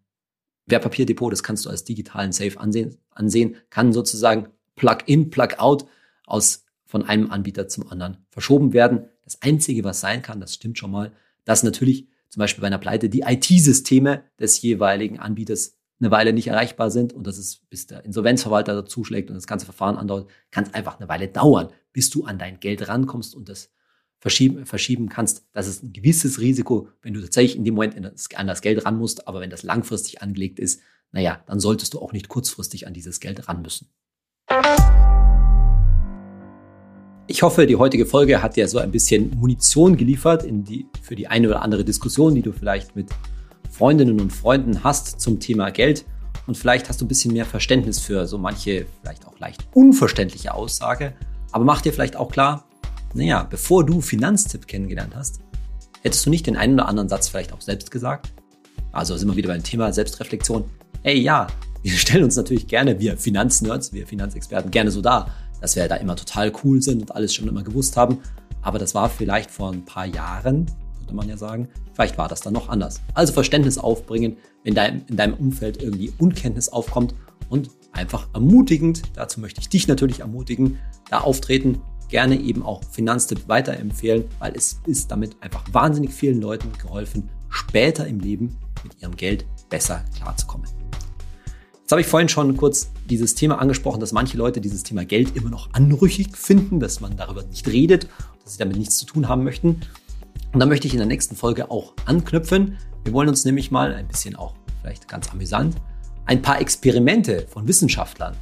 [0.67, 5.85] Wertpapierdepot, das kannst du als digitalen Safe ansehen, ansehen kann sozusagen Plug-in, Plug-out
[6.25, 9.09] aus von einem Anbieter zum anderen verschoben werden.
[9.23, 11.11] Das Einzige, was sein kann, das stimmt schon mal,
[11.45, 16.47] dass natürlich zum Beispiel bei einer Pleite die IT-Systeme des jeweiligen Anbieters eine Weile nicht
[16.47, 20.29] erreichbar sind und dass es, bis der Insolvenzverwalter dazu schlägt und das ganze Verfahren andauert,
[20.51, 23.71] kann es einfach eine Weile dauern, bis du an dein Geld rankommst und das
[24.27, 25.45] verschieben, verschieben kannst.
[25.53, 27.95] Das ist ein gewisses Risiko, wenn du tatsächlich in dem Moment
[28.35, 29.25] an das Geld ran musst.
[29.25, 30.81] Aber wenn das langfristig angelegt ist,
[31.13, 33.87] naja, dann solltest du auch nicht kurzfristig an dieses Geld ran müssen.
[37.27, 41.27] Ich hoffe, die heutige Folge hat dir so ein bisschen Munition geliefert die, für die
[41.27, 43.07] eine oder andere Diskussion, die du vielleicht mit
[43.69, 46.03] Freundinnen und Freunden hast zum Thema Geld.
[46.47, 50.53] Und vielleicht hast du ein bisschen mehr Verständnis für so manche, vielleicht auch leicht unverständliche
[50.53, 51.13] Aussage.
[51.53, 52.66] Aber mach dir vielleicht auch klar,
[53.13, 55.41] naja, bevor du Finanztipp kennengelernt hast,
[56.01, 58.31] hättest du nicht den einen oder anderen Satz vielleicht auch selbst gesagt?
[58.91, 60.65] Also sind wir wieder beim Thema Selbstreflexion.
[61.03, 61.47] Ey, ja,
[61.83, 65.31] wir stellen uns natürlich gerne, wir Finanznerds, wir Finanzexperten, gerne so dar,
[65.61, 68.19] dass wir da immer total cool sind und alles schon immer gewusst haben.
[68.61, 70.65] Aber das war vielleicht vor ein paar Jahren,
[70.99, 71.69] würde man ja sagen.
[71.93, 73.01] Vielleicht war das dann noch anders.
[73.13, 77.15] Also Verständnis aufbringen, wenn dein, in deinem Umfeld irgendwie Unkenntnis aufkommt
[77.49, 80.77] und einfach ermutigend, dazu möchte ich dich natürlich ermutigen,
[81.09, 86.71] da auftreten, gerne eben auch Finanztipp weiterempfehlen, weil es ist damit einfach wahnsinnig vielen Leuten
[86.81, 90.67] geholfen, später im Leben mit ihrem Geld besser klarzukommen.
[91.81, 95.35] Jetzt habe ich vorhin schon kurz dieses Thema angesprochen, dass manche Leute dieses Thema Geld
[95.37, 98.07] immer noch anrüchig finden, dass man darüber nicht redet,
[98.43, 99.81] dass sie damit nichts zu tun haben möchten.
[100.53, 102.77] Und da möchte ich in der nächsten Folge auch anknüpfen.
[103.05, 105.75] Wir wollen uns nämlich mal ein bisschen auch vielleicht ganz amüsant
[106.27, 108.35] ein paar Experimente von Wissenschaftlern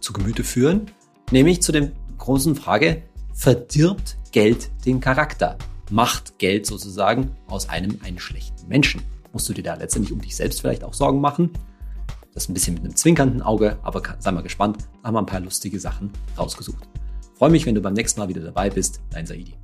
[0.00, 0.90] zu Gemüte führen,
[1.30, 1.90] nämlich zu der
[2.22, 3.02] großen Frage,
[3.34, 5.58] verdirbt Geld den Charakter?
[5.90, 9.02] Macht Geld sozusagen aus einem einen schlechten Menschen?
[9.32, 11.50] Musst du dir da letztendlich um dich selbst vielleicht auch Sorgen machen?
[12.32, 15.26] Das ein bisschen mit einem zwinkernden Auge, aber sei mal gespannt, da haben wir ein
[15.26, 16.88] paar lustige Sachen rausgesucht.
[17.34, 19.00] freue mich, wenn du beim nächsten Mal wieder dabei bist.
[19.10, 19.54] Dein Saidi.